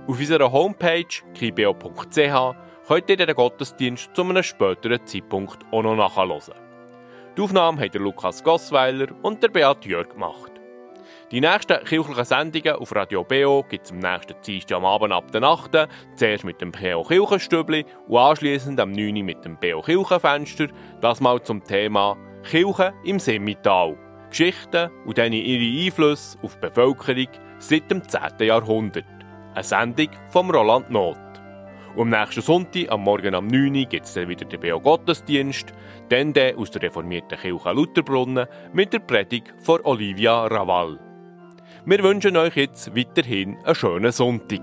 Auf 0.08 0.20
unserer 0.20 0.52
Homepage 0.52 1.06
kibo.ch 1.34 2.56
könnt 2.88 3.10
ihr 3.10 3.18
den 3.18 3.36
Gottesdienst 3.36 4.10
zu 4.14 4.24
einem 4.24 4.44
späteren 4.44 5.06
Zeitpunkt 5.06 5.60
auch 5.72 5.84
noch 5.84 5.96
nachhören. 5.96 6.42
Die 7.38 7.42
Aufnahme 7.42 7.90
der 7.90 8.02
Lukas 8.02 8.44
Gossweiler 8.44 9.08
und 9.22 9.42
der 9.42 9.48
Beat 9.48 9.86
Jörg 9.86 10.10
gemacht. 10.10 10.51
Die 11.32 11.40
nächsten 11.40 11.82
kirchlichen 11.86 12.26
Sendungen 12.26 12.76
auf 12.76 12.94
Radio 12.94 13.24
BO 13.24 13.64
gibt 13.70 13.86
es 13.86 13.94
am 13.94 14.00
nächsten 14.00 14.36
Dienstag 14.46 14.76
am 14.76 14.84
Abend 14.84 15.14
ab 15.14 15.32
der 15.32 15.42
8. 15.42 15.88
Zuerst 16.16 16.44
mit 16.44 16.60
dem 16.60 16.74
BO 16.74 17.04
Kirchenstübli 17.04 17.86
und 18.10 18.18
anschließend 18.18 18.78
am 18.82 18.92
9. 18.92 19.14
mit 19.24 19.46
dem 19.46 19.58
BO 19.58 19.82
Kirchenfenster. 19.82 20.68
Das 21.00 21.22
mal 21.22 21.42
zum 21.42 21.64
Thema 21.64 22.18
Kirche 22.44 22.94
im 23.06 23.18
Semmital. 23.18 23.98
Geschichten 24.30 24.92
und 25.06 25.18
dann 25.18 25.32
ihre 25.32 25.86
Einflüsse 25.86 26.38
auf 26.44 26.56
die 26.56 26.68
Bevölkerung 26.68 27.28
seit 27.60 27.90
dem 27.90 28.06
10. 28.06 28.22
Jahrhundert. 28.42 29.06
Eine 29.54 29.64
Sendung 29.64 30.10
von 30.32 30.50
Roland 30.50 30.90
Not. 30.90 31.18
Und 31.96 32.14
am 32.14 32.20
nächsten 32.20 32.42
Sonntag, 32.42 32.92
am 32.92 33.04
Morgen 33.04 33.36
am 33.36 33.48
9. 33.48 33.74
Uhr, 33.74 33.86
gibt 33.86 34.06
es 34.06 34.16
dann 34.16 34.28
wieder 34.28 34.44
den 34.44 34.60
BO-Gottesdienst, 34.60 35.72
dann 36.10 36.34
der 36.34 36.58
aus 36.58 36.72
der 36.72 36.82
reformierten 36.82 37.40
Kirche 37.40 37.72
Lutherbrunnen 37.72 38.48
mit 38.74 38.92
der 38.92 39.00
Predigt 39.00 39.54
von 39.60 39.80
Olivia 39.86 40.46
Raval. 40.48 41.11
Wir 41.84 42.04
wünschen 42.04 42.38
euch 42.38 42.56
jetzt 42.58 42.96
weiterhin 42.96 43.58
einen 43.66 43.74
schönen 43.74 44.12
Sonntag. 44.12 44.62